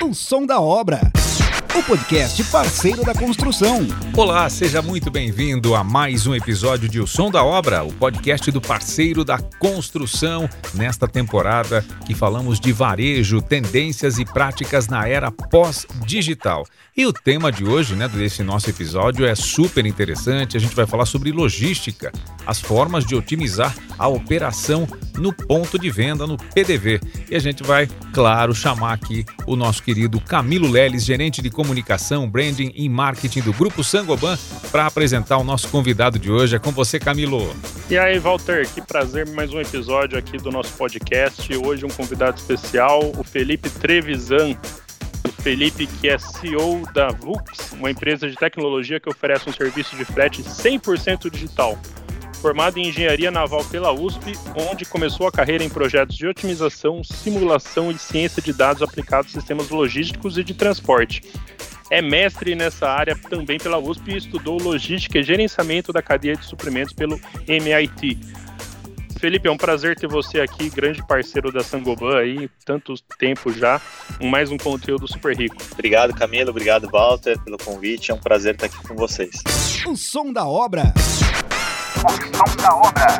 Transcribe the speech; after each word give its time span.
O 0.00 0.14
som 0.14 0.46
da 0.46 0.60
obra 0.60 1.00
o 1.74 1.82
podcast 1.82 2.42
parceiro 2.44 3.04
da 3.04 3.14
construção. 3.14 3.86
Olá, 4.16 4.48
seja 4.48 4.80
muito 4.80 5.10
bem-vindo 5.10 5.74
a 5.74 5.84
mais 5.84 6.26
um 6.26 6.34
episódio 6.34 6.88
de 6.88 7.00
O 7.00 7.06
Som 7.06 7.30
da 7.30 7.44
Obra, 7.44 7.84
o 7.84 7.92
podcast 7.92 8.50
do 8.50 8.60
parceiro 8.60 9.24
da 9.24 9.38
construção, 9.38 10.48
nesta 10.74 11.06
temporada 11.06 11.84
que 12.06 12.14
falamos 12.14 12.58
de 12.58 12.72
varejo, 12.72 13.42
tendências 13.42 14.18
e 14.18 14.24
práticas 14.24 14.88
na 14.88 15.06
era 15.06 15.30
pós-digital. 15.30 16.64
E 16.96 17.06
o 17.06 17.12
tema 17.12 17.52
de 17.52 17.64
hoje, 17.64 17.94
né, 17.94 18.08
desse 18.08 18.42
nosso 18.42 18.68
episódio 18.68 19.24
é 19.24 19.32
super 19.34 19.86
interessante. 19.86 20.56
A 20.56 20.60
gente 20.60 20.74
vai 20.74 20.84
falar 20.84 21.06
sobre 21.06 21.30
logística, 21.30 22.10
as 22.44 22.60
formas 22.60 23.04
de 23.06 23.14
otimizar 23.14 23.72
a 23.96 24.08
operação 24.08 24.84
no 25.16 25.32
ponto 25.32 25.78
de 25.78 25.90
venda, 25.90 26.26
no 26.26 26.36
PDV. 26.36 27.00
E 27.30 27.36
a 27.36 27.38
gente 27.38 27.62
vai, 27.62 27.88
claro, 28.12 28.52
chamar 28.52 28.94
aqui 28.94 29.24
o 29.46 29.54
nosso 29.54 29.80
querido 29.80 30.18
Camilo 30.18 30.68
Leles, 30.68 31.04
gerente 31.04 31.40
de 31.40 31.50
comunicação, 31.58 32.30
branding 32.30 32.70
e 32.76 32.88
marketing 32.88 33.40
do 33.40 33.52
Grupo 33.52 33.82
Sangoban, 33.82 34.38
para 34.70 34.86
apresentar 34.86 35.38
o 35.38 35.42
nosso 35.42 35.68
convidado 35.70 36.16
de 36.16 36.30
hoje. 36.30 36.54
É 36.54 36.58
com 36.60 36.70
você, 36.70 37.00
Camilo. 37.00 37.52
E 37.90 37.98
aí, 37.98 38.16
Walter, 38.20 38.68
que 38.72 38.80
prazer 38.80 39.28
mais 39.30 39.52
um 39.52 39.60
episódio 39.60 40.16
aqui 40.16 40.36
do 40.36 40.52
nosso 40.52 40.72
podcast. 40.74 41.52
Hoje 41.56 41.84
um 41.84 41.88
convidado 41.88 42.38
especial, 42.38 43.10
o 43.18 43.24
Felipe 43.24 43.68
Trevisan. 43.70 44.56
O 45.26 45.42
Felipe, 45.42 45.88
que 45.88 46.08
é 46.08 46.16
CEO 46.16 46.88
da 46.94 47.08
Vux, 47.08 47.72
uma 47.72 47.90
empresa 47.90 48.30
de 48.30 48.36
tecnologia 48.36 49.00
que 49.00 49.08
oferece 49.08 49.50
um 49.50 49.52
serviço 49.52 49.96
de 49.96 50.04
frete 50.04 50.44
100% 50.44 51.28
digital 51.28 51.76
formado 52.40 52.78
em 52.78 52.88
engenharia 52.88 53.30
naval 53.30 53.64
pela 53.64 53.92
USP, 53.92 54.32
onde 54.70 54.84
começou 54.84 55.26
a 55.26 55.32
carreira 55.32 55.64
em 55.64 55.68
projetos 55.68 56.16
de 56.16 56.26
otimização, 56.26 57.02
simulação 57.02 57.90
e 57.90 57.98
ciência 57.98 58.40
de 58.40 58.52
dados 58.52 58.82
aplicados 58.82 59.30
a 59.30 59.40
sistemas 59.40 59.68
logísticos 59.68 60.38
e 60.38 60.44
de 60.44 60.54
transporte. 60.54 61.22
É 61.90 62.02
mestre 62.02 62.54
nessa 62.54 62.88
área 62.88 63.16
também 63.16 63.58
pela 63.58 63.78
USP 63.78 64.12
e 64.12 64.16
estudou 64.18 64.60
logística 64.60 65.18
e 65.18 65.22
gerenciamento 65.22 65.92
da 65.92 66.02
cadeia 66.02 66.36
de 66.36 66.44
suprimentos 66.44 66.92
pelo 66.92 67.18
MIT. 67.46 68.18
Felipe, 69.18 69.48
é 69.48 69.50
um 69.50 69.56
prazer 69.56 69.96
ter 69.96 70.06
você 70.06 70.40
aqui, 70.40 70.70
grande 70.70 71.04
parceiro 71.04 71.50
da 71.50 71.64
Sangoban 71.64 72.18
aí, 72.18 72.48
tanto 72.64 72.94
tempo 73.18 73.52
já, 73.52 73.80
mais 74.22 74.48
um 74.50 74.56
conteúdo 74.56 75.08
super 75.08 75.36
rico. 75.36 75.56
Obrigado, 75.72 76.14
Camilo, 76.14 76.50
obrigado, 76.50 76.88
Walter, 76.88 77.36
pelo 77.40 77.58
convite, 77.58 78.12
é 78.12 78.14
um 78.14 78.20
prazer 78.20 78.54
estar 78.54 78.66
aqui 78.66 78.80
com 78.86 78.94
vocês. 78.94 79.42
O 79.86 79.96
som 79.96 80.32
da 80.32 80.46
obra. 80.46 80.94
O 81.96 82.00
som 82.00 82.56
da 82.56 82.74
obra. 82.74 83.18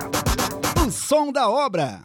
O 0.86 0.90
som 0.90 1.32
da 1.32 1.48
obra. 1.48 2.00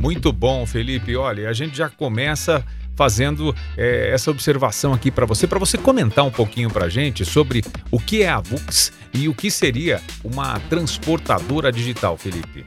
Muito 0.00 0.32
bom, 0.32 0.66
Felipe. 0.66 1.16
Olha, 1.16 1.48
a 1.48 1.52
gente 1.52 1.76
já 1.76 1.88
começa 1.88 2.64
fazendo 2.96 3.54
é, 3.76 4.10
essa 4.12 4.30
observação 4.30 4.92
aqui 4.92 5.10
para 5.10 5.24
você, 5.24 5.46
para 5.46 5.58
você 5.58 5.78
comentar 5.78 6.24
um 6.24 6.30
pouquinho 6.30 6.70
para 6.70 6.86
a 6.86 6.88
gente 6.88 7.24
sobre 7.24 7.62
o 7.90 7.98
que 7.98 8.22
é 8.22 8.28
a 8.28 8.40
Vux 8.40 8.92
e 9.12 9.28
o 9.28 9.34
que 9.34 9.50
seria 9.50 10.02
uma 10.22 10.58
transportadora 10.68 11.70
digital, 11.72 12.16
Felipe. 12.16 12.64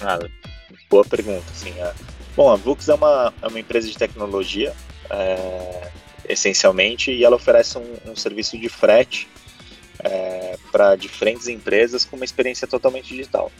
Ah, 0.00 0.18
boa 0.88 1.04
pergunta. 1.04 1.44
Sim, 1.52 1.74
é. 1.78 1.92
Bom, 2.36 2.50
a 2.50 2.56
Vux 2.56 2.88
é 2.88 2.94
uma, 2.94 3.32
é 3.42 3.46
uma 3.48 3.60
empresa 3.60 3.88
de 3.88 3.98
tecnologia, 3.98 4.72
é, 5.10 5.90
essencialmente, 6.28 7.10
e 7.10 7.24
ela 7.24 7.36
oferece 7.36 7.76
um, 7.76 8.12
um 8.12 8.16
serviço 8.16 8.56
de 8.56 8.68
frete 8.68 9.28
é, 10.04 10.56
para 10.70 10.96
diferentes 10.96 11.48
empresas 11.48 12.04
com 12.04 12.16
uma 12.16 12.24
experiência 12.24 12.66
totalmente 12.66 13.08
digital. 13.08 13.50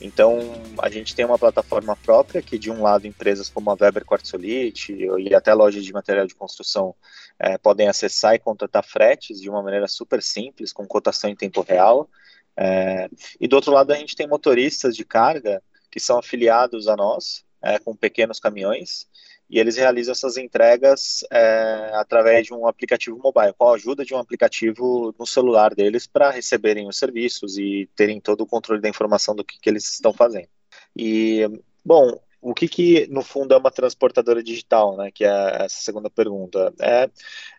Então, 0.00 0.38
a 0.78 0.90
gente 0.90 1.14
tem 1.14 1.24
uma 1.24 1.38
plataforma 1.38 1.96
própria 1.96 2.42
que, 2.42 2.58
de 2.58 2.70
um 2.70 2.82
lado, 2.82 3.06
empresas 3.06 3.48
como 3.48 3.70
a 3.70 3.76
Weber 3.80 4.04
Quartzolite 4.04 4.92
e 4.92 5.34
até 5.34 5.54
lojas 5.54 5.84
de 5.84 5.92
material 5.92 6.26
de 6.26 6.34
construção 6.34 6.94
é, 7.38 7.56
podem 7.56 7.88
acessar 7.88 8.34
e 8.34 8.38
contratar 8.38 8.84
fretes 8.84 9.40
de 9.40 9.48
uma 9.48 9.62
maneira 9.62 9.88
super 9.88 10.22
simples, 10.22 10.72
com 10.72 10.86
cotação 10.86 11.30
em 11.30 11.36
tempo 11.36 11.62
real. 11.62 12.08
É, 12.56 13.08
e 13.40 13.48
do 13.48 13.56
outro 13.56 13.72
lado, 13.72 13.92
a 13.92 13.96
gente 13.96 14.16
tem 14.16 14.26
motoristas 14.26 14.96
de 14.96 15.04
carga 15.04 15.62
que 15.90 16.00
são 16.00 16.18
afiliados 16.18 16.88
a 16.88 16.96
nós, 16.96 17.44
é, 17.62 17.78
com 17.78 17.94
pequenos 17.94 18.38
caminhões, 18.38 19.06
e 19.48 19.58
eles 19.58 19.76
realizam 19.76 20.12
essas 20.12 20.36
entregas 20.36 21.24
é, 21.30 21.90
através 21.94 22.46
de 22.46 22.54
um 22.54 22.66
aplicativo 22.66 23.18
mobile, 23.22 23.54
com 23.56 23.68
a 23.68 23.74
ajuda 23.74 24.04
de 24.04 24.14
um 24.14 24.18
aplicativo 24.18 25.14
no 25.18 25.26
celular 25.26 25.74
deles 25.74 26.06
para 26.06 26.30
receberem 26.30 26.88
os 26.88 26.98
serviços 26.98 27.58
e 27.58 27.88
terem 27.94 28.20
todo 28.20 28.42
o 28.42 28.46
controle 28.46 28.80
da 28.80 28.88
informação 28.88 29.34
do 29.34 29.44
que, 29.44 29.58
que 29.60 29.68
eles 29.68 29.88
estão 29.88 30.12
fazendo. 30.12 30.48
E, 30.96 31.46
bom, 31.84 32.18
o 32.44 32.52
que, 32.52 32.68
que 32.68 33.06
no 33.06 33.22
fundo 33.22 33.54
é 33.54 33.56
uma 33.56 33.70
transportadora 33.70 34.42
digital, 34.42 34.98
né? 34.98 35.10
Que 35.10 35.24
é 35.24 35.64
essa 35.64 35.80
segunda 35.80 36.10
pergunta. 36.10 36.74
É, 36.78 37.10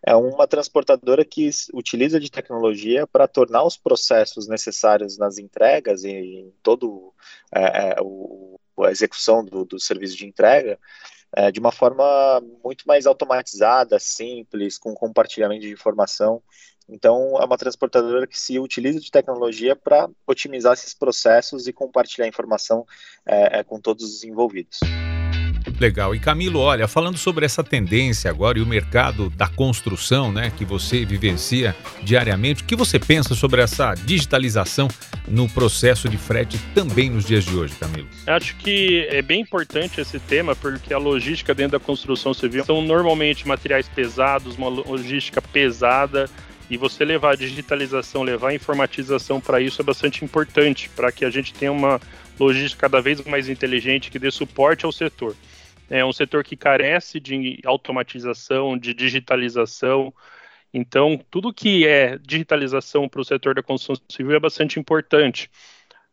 é 0.06 0.16
uma 0.16 0.48
transportadora 0.48 1.26
que 1.26 1.50
utiliza 1.74 2.20
de 2.20 2.30
tecnologia 2.30 3.08
para 3.08 3.28
tornar 3.28 3.64
os 3.64 3.78
processos 3.78 4.48
necessários 4.48 5.18
nas 5.18 5.40
entregas 5.40 6.04
e 6.04 6.12
em 6.12 6.54
todo 6.62 7.12
é, 7.52 7.94
é 7.94 7.96
o, 8.00 8.60
a 8.80 8.92
execução 8.92 9.44
do, 9.44 9.66
do 9.66 9.80
serviço 9.80 10.16
de 10.16 10.28
entrega 10.28 10.78
é, 11.36 11.52
de 11.52 11.60
uma 11.60 11.72
forma 11.72 12.42
muito 12.64 12.86
mais 12.88 13.06
automatizada, 13.06 14.00
simples, 14.00 14.78
com 14.78 14.94
compartilhamento 14.94 15.62
de 15.62 15.72
informação. 15.72 16.42
Então, 16.88 17.38
é 17.42 17.46
uma 17.46 17.58
transportadora 17.58 18.28
que 18.28 18.40
se 18.40 18.60
utiliza 18.60 19.00
de 19.00 19.12
tecnologia 19.12 19.76
para 19.76 20.08
otimizar 20.26 20.74
esses 20.74 20.94
processos 20.94 21.68
e 21.68 21.74
compartilhar 21.74 22.28
informação 22.28 22.86
é, 23.26 23.60
é, 23.60 23.64
com 23.64 23.80
todos 23.80 24.04
os 24.04 24.24
envolvidos. 24.24 24.80
Legal. 25.80 26.16
E 26.16 26.20
Camilo, 26.20 26.60
olha, 26.60 26.88
falando 26.88 27.18
sobre 27.18 27.46
essa 27.46 27.64
tendência 27.64 28.30
agora 28.30 28.58
e 28.58 28.62
o 28.62 28.66
mercado 28.66 29.30
da 29.32 29.48
construção, 29.48 30.32
né, 30.32 30.52
que 30.56 30.64
você 30.64 31.04
vivencia 31.04 31.76
diariamente, 32.02 32.64
o 32.64 32.66
que 32.66 32.76
você 32.76 32.98
pensa 32.98 33.36
sobre 33.36 33.62
essa 33.62 33.94
digitalização 33.94 34.88
no 35.28 35.50
processo 35.50 36.08
de 36.08 36.18
frete 36.18 36.58
também 36.74 37.10
nos 37.10 37.26
dias 37.26 37.44
de 37.44 37.56
hoje, 37.56 37.76
Camilo? 37.76 38.08
Acho 38.26 38.56
que 38.56 39.06
é 39.10 39.22
bem 39.22 39.42
importante 39.42 40.00
esse 40.00 40.20
tema, 40.20 40.56
porque 40.56 40.94
a 40.94 40.98
logística 40.98 41.54
dentro 41.54 41.78
da 41.78 41.86
construção 41.86 42.34
civil 42.34 42.64
são 42.64 42.82
normalmente 42.82 43.48
materiais 43.48 43.88
pesados, 43.88 44.56
uma 44.56 44.70
logística 44.70 45.42
pesada, 45.42 46.30
e 46.70 46.78
você 46.78 47.06
levar 47.06 47.34
a 47.34 47.36
digitalização, 47.36 48.24
levar 48.24 48.50
a 48.50 48.56
informatização 48.56 49.40
para 49.40 49.62
isso 49.62 49.82
é 49.82 49.86
bastante 49.86 50.24
importante, 50.24 50.90
para 50.96 51.12
que 51.12 51.26
a 51.26 51.30
gente 51.30 51.54
tenha 51.54 51.72
uma 51.72 52.00
logística 52.40 52.82
cada 52.82 53.02
vez 53.02 53.24
mais 53.26 53.50
inteligente 53.50 54.10
que 54.10 54.18
dê 54.18 54.32
suporte 54.32 54.86
ao 54.86 54.92
setor 54.92 55.36
é 55.90 56.04
um 56.04 56.14
setor 56.14 56.44
que 56.44 56.56
carece 56.56 57.20
de 57.20 57.60
automatização, 57.66 58.78
de 58.78 58.94
digitalização. 58.94 60.14
Então, 60.74 61.20
tudo 61.30 61.54
que 61.54 61.88
é 61.88 62.18
digitalização 62.18 63.08
para 63.08 63.22
o 63.22 63.26
setor 63.26 63.56
da 63.56 63.64
construção 63.64 64.04
civil 64.10 64.36
é 64.36 64.40
bastante 64.40 64.80
importante. 64.80 65.50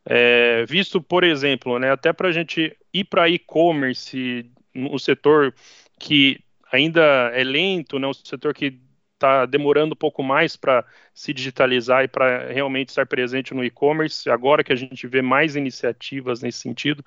É, 0.04 0.64
visto, 0.66 1.00
por 1.00 1.24
exemplo, 1.24 1.78
né, 1.78 1.90
até 1.90 2.12
para 2.12 2.28
a 2.28 2.32
gente 2.32 2.76
ir 2.92 3.04
para 3.04 3.28
e-commerce, 3.28 4.50
um 4.74 4.98
setor 4.98 5.54
que 5.98 6.40
ainda 6.70 7.30
é 7.34 7.44
lento, 7.44 7.98
né, 7.98 8.06
um 8.06 8.12
setor 8.12 8.54
que 8.54 8.80
está 9.14 9.46
demorando 9.46 9.94
um 9.94 9.96
pouco 9.96 10.22
mais 10.22 10.56
para 10.56 10.84
se 11.14 11.32
digitalizar 11.32 12.04
e 12.04 12.08
para 12.08 12.52
realmente 12.52 12.88
estar 12.88 13.06
presente 13.06 13.54
no 13.54 13.64
e-commerce, 13.64 14.28
agora 14.28 14.64
que 14.64 14.72
a 14.72 14.76
gente 14.76 15.06
vê 15.06 15.22
mais 15.22 15.54
iniciativas 15.54 16.42
nesse 16.42 16.58
sentido, 16.58 17.04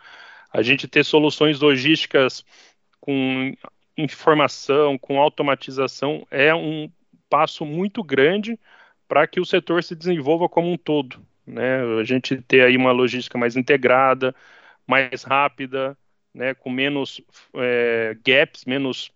a 0.56 0.62
gente 0.62 0.88
ter 0.88 1.04
soluções 1.04 1.60
logísticas 1.60 2.46
com 3.02 3.54
informação, 3.98 4.98
com 4.98 5.20
automatização, 5.20 6.26
é 6.32 6.56
um 6.56 6.90
passo 7.30 7.66
muito 7.66 8.02
grande 8.02 8.58
para 9.06 9.28
que 9.28 9.42
o 9.42 9.46
setor 9.46 9.84
se 9.84 9.94
desenvolva 9.94 10.48
como 10.48 10.72
um 10.72 10.78
todo. 10.78 11.22
Né? 11.46 11.82
A 12.00 12.04
gente 12.06 12.42
ter 12.42 12.62
aí 12.62 12.78
uma 12.78 12.94
logística 12.94 13.38
mais 13.38 13.58
integrada, 13.58 14.34
mais 14.88 15.24
rápida, 15.24 15.98
né? 16.34 16.54
com 16.54 16.70
menos 16.70 17.20
é, 17.56 18.16
gaps, 18.26 18.64
menos 18.64 19.12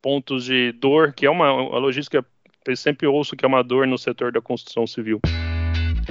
pontos 0.00 0.44
de 0.44 0.70
dor, 0.70 1.12
que 1.12 1.26
é 1.26 1.30
uma, 1.30 1.52
uma 1.52 1.78
logística, 1.78 2.24
eu 2.64 2.76
sempre 2.76 3.08
ouço 3.08 3.36
que 3.36 3.44
é 3.44 3.48
uma 3.48 3.64
dor 3.64 3.88
no 3.88 3.98
setor 3.98 4.30
da 4.30 4.40
construção 4.40 4.86
civil. 4.86 5.20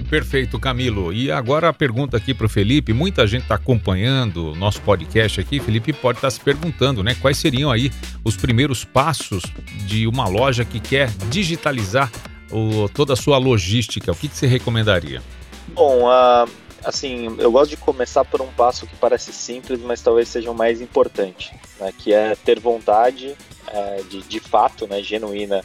Perfeito, 0.10 0.60
Camilo. 0.60 1.14
E 1.14 1.32
agora 1.32 1.70
a 1.70 1.74
pergunta 1.74 2.18
aqui 2.18 2.34
para 2.34 2.46
o 2.46 2.50
Felipe. 2.50 2.94
Muita 2.94 3.28
gente 3.28 3.44
está 3.44 3.56
acompanhando 3.56 4.52
o 4.52 4.56
nosso 4.56 4.82
podcast 4.82 5.40
aqui. 5.40 5.60
Felipe 5.60 5.94
pode 5.94 6.18
estar 6.18 6.28
tá 6.28 6.32
se 6.32 6.40
perguntando, 6.40 7.04
né? 7.04 7.16
Quais 7.22 7.38
seriam 7.38 7.72
aí 7.72 7.92
os 8.24 8.36
primeiros 8.36 8.84
passos 8.84 9.44
de 9.86 10.08
uma 10.08 10.28
loja 10.28 10.66
que 10.66 10.80
quer 10.80 11.10
digitalizar 11.30 12.12
o, 12.52 12.90
toda 12.90 13.14
a 13.14 13.16
sua 13.16 13.38
logística? 13.38 14.12
O 14.12 14.16
que, 14.16 14.28
que 14.28 14.36
você 14.36 14.48
recomendaria? 14.48 15.22
Bom, 15.74 16.06
uh, 16.06 16.50
assim, 16.84 17.36
eu 17.38 17.52
gosto 17.52 17.72
de 17.72 17.78
começar 17.78 18.26
por 18.26 18.42
um 18.42 18.48
passo 18.48 18.88
que 18.88 18.96
parece 18.96 19.32
simples, 19.32 19.80
mas 19.82 20.02
talvez 20.02 20.28
seja 20.28 20.50
o 20.50 20.56
mais 20.56 20.82
importante, 20.82 21.54
né? 21.80 21.94
Que 21.98 22.14
é 22.14 22.36
ter 22.36 22.60
vontade 22.60 23.36
uh, 23.68 24.04
de, 24.06 24.22
de 24.24 24.40
fato, 24.40 24.88
né? 24.88 25.04
Genuína 25.04 25.64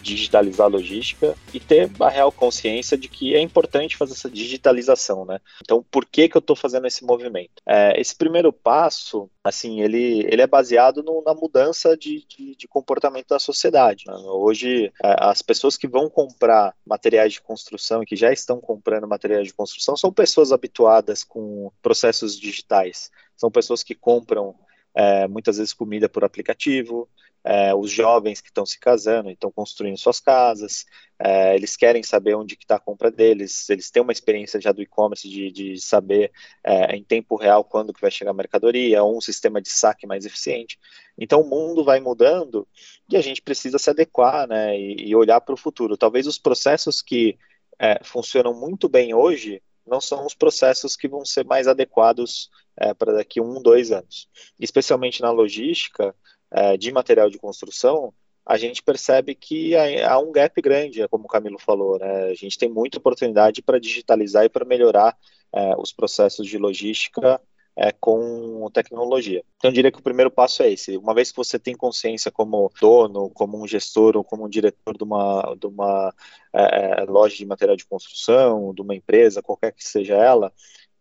digitalizar 0.00 0.66
a 0.66 0.70
logística 0.70 1.34
e 1.52 1.60
ter 1.60 1.90
a 2.00 2.08
real 2.08 2.30
consciência 2.30 2.96
de 2.96 3.08
que 3.08 3.34
é 3.34 3.40
importante 3.40 3.96
fazer 3.96 4.12
essa 4.12 4.30
digitalização, 4.30 5.24
né? 5.24 5.40
Então, 5.62 5.84
por 5.90 6.04
que 6.04 6.28
que 6.28 6.36
eu 6.36 6.40
estou 6.40 6.56
fazendo 6.56 6.86
esse 6.86 7.04
movimento? 7.04 7.62
É, 7.66 8.00
esse 8.00 8.14
primeiro 8.14 8.52
passo, 8.52 9.30
assim, 9.42 9.80
ele, 9.80 10.26
ele 10.30 10.42
é 10.42 10.46
baseado 10.46 11.02
no, 11.02 11.22
na 11.24 11.34
mudança 11.34 11.96
de, 11.96 12.24
de, 12.26 12.56
de, 12.56 12.68
comportamento 12.68 13.28
da 13.28 13.38
sociedade. 13.38 14.04
Né? 14.06 14.14
Hoje, 14.14 14.92
é, 15.02 15.16
as 15.18 15.42
pessoas 15.42 15.76
que 15.76 15.86
vão 15.86 16.08
comprar 16.08 16.74
materiais 16.86 17.34
de 17.34 17.40
construção 17.40 18.02
e 18.02 18.06
que 18.06 18.16
já 18.16 18.32
estão 18.32 18.60
comprando 18.60 19.08
materiais 19.08 19.46
de 19.46 19.54
construção 19.54 19.96
são 19.96 20.12
pessoas 20.12 20.52
habituadas 20.52 21.24
com 21.24 21.70
processos 21.82 22.38
digitais. 22.38 23.10
São 23.36 23.50
pessoas 23.50 23.82
que 23.82 23.94
compram 23.94 24.54
é, 24.94 25.26
muitas 25.26 25.58
vezes 25.58 25.72
comida 25.72 26.08
por 26.08 26.24
aplicativo, 26.24 27.08
é, 27.44 27.74
os 27.74 27.90
jovens 27.90 28.40
que 28.40 28.48
estão 28.48 28.64
se 28.64 28.80
casando, 28.80 29.30
estão 29.30 29.52
construindo 29.52 29.98
suas 29.98 30.18
casas, 30.18 30.86
é, 31.18 31.54
eles 31.54 31.76
querem 31.76 32.02
saber 32.02 32.34
onde 32.34 32.54
está 32.54 32.76
a 32.76 32.80
compra 32.80 33.10
deles, 33.10 33.68
eles 33.68 33.90
têm 33.90 34.02
uma 34.02 34.12
experiência 34.12 34.58
já 34.60 34.72
do 34.72 34.80
e-commerce 34.80 35.28
de, 35.28 35.52
de, 35.52 35.80
saber 35.80 36.32
é, 36.64 36.96
em 36.96 37.04
tempo 37.04 37.36
real 37.36 37.62
quando 37.62 37.92
que 37.92 38.00
vai 38.00 38.10
chegar 38.10 38.30
a 38.30 38.34
mercadoria, 38.34 39.02
ou 39.02 39.16
um 39.16 39.20
sistema 39.20 39.60
de 39.60 39.68
saque 39.68 40.06
mais 40.06 40.24
eficiente. 40.24 40.78
Então 41.18 41.42
o 41.42 41.48
mundo 41.48 41.84
vai 41.84 42.00
mudando 42.00 42.66
e 43.10 43.16
a 43.16 43.20
gente 43.20 43.42
precisa 43.42 43.78
se 43.78 43.90
adequar 43.90 44.48
né, 44.48 44.78
e, 44.78 45.08
e 45.08 45.14
olhar 45.14 45.40
para 45.42 45.54
o 45.54 45.58
futuro. 45.58 45.98
Talvez 45.98 46.26
os 46.26 46.38
processos 46.38 47.02
que 47.02 47.38
é, 47.78 48.00
funcionam 48.02 48.54
muito 48.54 48.88
bem 48.88 49.12
hoje 49.12 49.62
não 49.86 50.00
são 50.00 50.24
os 50.24 50.34
processos 50.34 50.96
que 50.96 51.06
vão 51.06 51.24
ser 51.24 51.44
mais 51.44 51.68
adequados 51.68 52.50
é, 52.76 52.94
para 52.94 53.12
daqui 53.12 53.40
um, 53.40 53.60
dois 53.60 53.92
anos. 53.92 54.28
Especialmente 54.58 55.20
na 55.20 55.30
logística, 55.30 56.14
é, 56.54 56.76
de 56.76 56.92
material 56.92 57.28
de 57.28 57.38
construção, 57.38 58.14
a 58.46 58.56
gente 58.56 58.82
percebe 58.82 59.34
que 59.34 59.74
há 59.76 60.18
um 60.18 60.30
gap 60.30 60.60
grande, 60.60 61.02
é 61.02 61.08
como 61.08 61.24
o 61.24 61.28
Camilo 61.28 61.58
falou, 61.58 61.98
né? 61.98 62.26
A 62.26 62.34
gente 62.34 62.58
tem 62.58 62.68
muita 62.68 62.98
oportunidade 62.98 63.62
para 63.62 63.80
digitalizar 63.80 64.44
e 64.44 64.50
para 64.50 64.64
melhorar 64.64 65.16
é, 65.52 65.74
os 65.78 65.92
processos 65.92 66.46
de 66.46 66.58
logística 66.58 67.40
é, 67.76 67.90
com 67.90 68.68
tecnologia. 68.72 69.42
Então, 69.56 69.70
eu 69.70 69.74
diria 69.74 69.90
que 69.90 69.98
o 69.98 70.02
primeiro 70.02 70.30
passo 70.30 70.62
é 70.62 70.70
esse. 70.70 70.96
Uma 70.96 71.14
vez 71.14 71.30
que 71.30 71.36
você 71.36 71.58
tem 71.58 71.74
consciência 71.74 72.30
como 72.30 72.70
dono, 72.80 73.30
como 73.30 73.60
um 73.60 73.66
gestor 73.66 74.16
ou 74.16 74.22
como 74.22 74.44
um 74.44 74.48
diretor 74.48 74.96
de 74.96 75.04
uma, 75.04 75.56
de 75.58 75.66
uma 75.66 76.14
é, 76.52 77.02
é 77.02 77.04
loja 77.06 77.36
de 77.36 77.46
material 77.46 77.76
de 77.76 77.86
construção, 77.86 78.74
de 78.74 78.82
uma 78.82 78.94
empresa, 78.94 79.42
qualquer 79.42 79.72
que 79.72 79.82
seja 79.82 80.14
ela, 80.14 80.52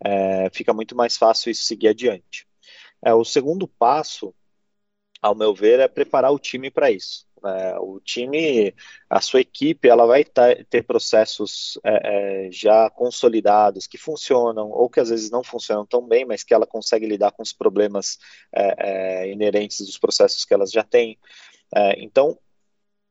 é, 0.04 0.50
fica 0.52 0.74
muito 0.74 0.96
mais 0.96 1.18
fácil 1.18 1.52
isso 1.52 1.64
seguir 1.64 1.90
adiante. 1.90 2.48
O 3.06 3.26
segundo 3.26 3.68
passo 3.68 4.34
ao 5.24 5.34
meu 5.34 5.56
ver, 5.56 5.80
é 5.80 5.88
preparar 5.88 6.34
o 6.34 6.38
time 6.38 6.70
para 6.70 6.92
isso. 6.92 7.26
É, 7.46 7.78
o 7.80 8.00
time, 8.00 8.74
a 9.10 9.20
sua 9.20 9.42
equipe, 9.42 9.88
ela 9.88 10.06
vai 10.06 10.24
ter 10.24 10.84
processos 10.84 11.78
é, 11.84 12.48
é, 12.48 12.52
já 12.52 12.90
consolidados 12.90 13.88
que 13.88 13.98
funcionam 13.98 14.70
ou 14.70 14.90
que 14.90 15.00
às 15.00 15.10
vezes 15.10 15.32
não 15.32 15.44
funcionam 15.44 15.86
tão 15.86 16.06
bem, 16.06 16.26
mas 16.26 16.44
que 16.44 16.54
ela 16.54 16.66
consegue 16.66 17.06
lidar 17.06 17.32
com 17.32 17.42
os 17.42 17.54
problemas 17.54 18.18
é, 18.54 18.76
é, 19.26 19.32
inerentes 19.32 19.80
dos 19.86 19.98
processos 19.98 20.46
que 20.46 20.54
elas 20.54 20.72
já 20.72 20.84
têm. 20.84 21.18
É, 21.76 22.02
então, 22.04 22.38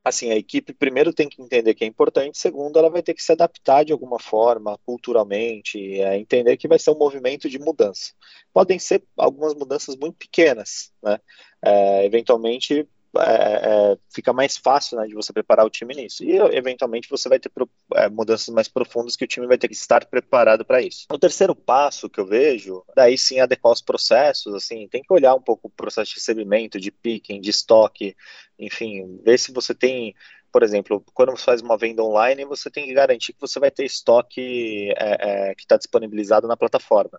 assim, 0.05 0.31
a 0.31 0.37
equipe 0.37 0.73
primeiro 0.73 1.13
tem 1.13 1.29
que 1.29 1.41
entender 1.41 1.75
que 1.75 1.85
é 1.85 1.87
importante, 1.87 2.39
segundo, 2.39 2.79
ela 2.79 2.91
vai 2.91 3.03
ter 3.03 3.15
que 3.15 3.23
se 3.23 3.33
adaptar 3.33 3.85
de 3.85 3.93
alguma 3.93 4.19
forma, 4.19 4.79
culturalmente, 4.85 6.01
é, 6.01 6.19
entender 6.19 6.57
que 6.57 6.69
vai 6.69 6.79
ser 6.79 6.91
um 6.91 6.99
movimento 6.99 7.49
de 7.49 7.59
mudança. 7.59 8.13
Podem 8.53 8.79
ser 8.79 9.03
algumas 9.17 9.55
mudanças 9.55 9.97
muito 9.97 10.17
pequenas, 10.17 10.93
né? 11.03 11.19
É, 11.65 12.05
eventualmente 12.05 12.89
é, 13.19 13.93
é, 13.93 13.99
fica 14.15 14.33
mais 14.33 14.57
fácil 14.57 14.99
né, 14.99 15.07
de 15.07 15.15
você 15.15 15.33
preparar 15.33 15.67
o 15.67 15.71
time 15.71 15.95
nisso. 15.95 16.25
E 16.25 16.37
eventualmente 16.57 17.09
você 17.11 17.29
vai 17.29 17.39
ter 17.39 17.51
é, 17.95 18.09
mudanças 18.09 18.49
mais 18.49 18.69
profundas 18.69 19.17
que 19.17 19.25
o 19.25 19.29
time 19.29 19.47
vai 19.47 19.59
ter 19.59 19.69
que 19.69 19.75
estar 19.75 20.07
preparado 20.07 20.65
para 20.65 20.81
isso. 20.81 21.07
O 21.11 21.19
terceiro 21.19 21.55
passo 21.55 22.09
que 22.09 22.21
eu 22.21 22.27
vejo, 22.27 22.83
daí 22.97 23.19
sim 23.19 23.41
adequar 23.41 23.73
os 23.73 23.83
processos, 23.83 24.55
assim, 24.55 24.89
tem 24.89 25.03
que 25.03 25.13
olhar 25.13 25.35
um 25.35 25.43
pouco 25.43 25.69
o 25.69 25.71
processo 25.71 26.11
de 26.11 26.17
recebimento, 26.17 26.81
de 26.81 26.91
picking, 26.91 27.41
de 27.41 27.51
estoque, 27.51 28.17
enfim, 28.59 29.21
ver 29.25 29.39
se 29.39 29.53
você 29.53 29.75
tem 29.75 30.15
por 30.53 30.63
exemplo, 30.63 31.03
quando 31.15 31.31
você 31.31 31.45
faz 31.45 31.63
uma 31.63 31.79
venda 31.79 32.03
online, 32.03 32.45
você 32.45 32.71
tem 32.71 32.85
que 32.85 32.93
garantir 32.93 33.33
que 33.33 33.41
você 33.41 33.59
vai 33.59 33.71
ter 33.71 33.85
estoque 33.85 34.93
é, 34.99 35.51
é, 35.51 35.55
que 35.55 35.63
está 35.63 35.77
disponibilizado 35.77 36.47
na 36.47 36.57
plataforma. 36.57 37.19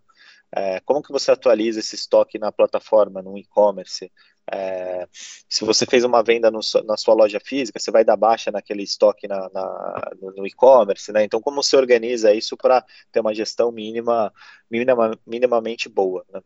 É, 0.55 0.79
como 0.81 1.01
que 1.01 1.11
você 1.11 1.31
atualiza 1.31 1.79
esse 1.79 1.95
estoque 1.95 2.37
na 2.37 2.51
plataforma, 2.51 3.23
no 3.23 3.35
e-commerce? 3.37 4.11
É, 4.51 5.07
se 5.49 5.65
você 5.65 5.85
fez 5.85 6.03
uma 6.03 6.21
venda 6.21 6.51
no, 6.51 6.59
na 6.85 6.95
sua 6.95 7.15
loja 7.15 7.39
física, 7.39 7.79
você 7.79 7.89
vai 7.89 8.05
dar 8.05 8.15
baixa 8.15 8.51
naquele 8.51 8.83
estoque 8.83 9.27
na, 9.27 9.49
na, 9.49 10.11
no, 10.21 10.45
e-commerce, 10.45 11.11
né? 11.11 11.23
Então, 11.23 11.41
como 11.41 11.63
você 11.63 11.75
organiza 11.75 12.33
isso 12.33 12.55
para 12.55 12.85
ter 13.11 13.21
uma 13.21 13.33
gestão 13.33 13.71
mínima, 13.71 14.31
minima, 14.69 15.17
minimamente 15.25 15.89
boa, 15.89 16.23
né? 16.31 16.41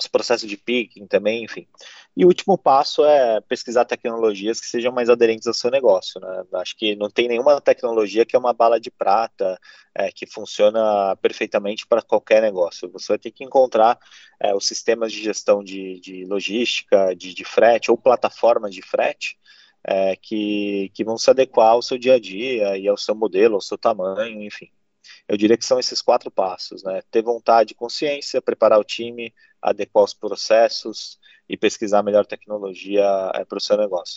Os 0.00 0.06
processos 0.06 0.48
de 0.48 0.56
picking 0.56 1.06
também, 1.06 1.44
enfim. 1.44 1.66
E 2.16 2.24
o 2.24 2.28
último 2.28 2.56
passo 2.56 3.04
é 3.04 3.40
pesquisar 3.40 3.84
tecnologias 3.84 4.60
que 4.60 4.66
sejam 4.66 4.92
mais 4.92 5.10
aderentes 5.10 5.46
ao 5.46 5.54
seu 5.54 5.70
negócio. 5.70 6.20
Né? 6.20 6.44
Acho 6.54 6.76
que 6.76 6.94
não 6.94 7.10
tem 7.10 7.26
nenhuma 7.26 7.60
tecnologia 7.60 8.24
que 8.24 8.36
é 8.36 8.38
uma 8.38 8.52
bala 8.52 8.80
de 8.80 8.90
prata, 8.90 9.58
é, 9.94 10.12
que 10.12 10.26
funciona 10.26 11.16
perfeitamente 11.16 11.86
para 11.86 12.02
qualquer 12.02 12.40
negócio. 12.40 12.90
Você 12.92 13.08
vai 13.08 13.18
ter 13.18 13.32
que 13.32 13.44
encontrar 13.44 13.98
é, 14.40 14.54
os 14.54 14.66
sistemas 14.66 15.12
de 15.12 15.22
gestão 15.22 15.62
de, 15.62 15.98
de 16.00 16.24
logística, 16.24 17.14
de, 17.14 17.34
de, 17.34 17.44
frete, 17.44 17.90
ou 17.90 17.98
plataformas 17.98 18.72
de 18.72 18.82
frete, 18.82 19.36
é, 19.82 20.14
que, 20.16 20.90
que 20.94 21.04
vão 21.04 21.18
se 21.18 21.28
adequar 21.30 21.70
ao 21.70 21.82
seu 21.82 21.98
dia 21.98 22.14
a 22.14 22.20
dia 22.20 22.76
e 22.78 22.86
ao 22.86 22.96
seu 22.96 23.14
modelo, 23.14 23.56
ao 23.56 23.60
seu 23.60 23.76
tamanho, 23.76 24.42
enfim. 24.42 24.70
Eu 25.26 25.36
diria 25.36 25.56
que 25.56 25.64
são 25.64 25.78
esses 25.78 26.00
quatro 26.00 26.30
passos, 26.30 26.82
né? 26.82 27.02
Ter 27.10 27.22
vontade, 27.22 27.74
consciência, 27.74 28.42
preparar 28.42 28.78
o 28.78 28.84
time, 28.84 29.32
adequar 29.62 30.04
os 30.04 30.14
processos 30.14 31.18
e 31.48 31.56
pesquisar 31.56 32.00
a 32.00 32.02
melhor 32.02 32.26
tecnologia 32.26 33.04
é, 33.34 33.44
para 33.44 33.58
o 33.58 33.60
seu 33.60 33.76
negócio. 33.76 34.16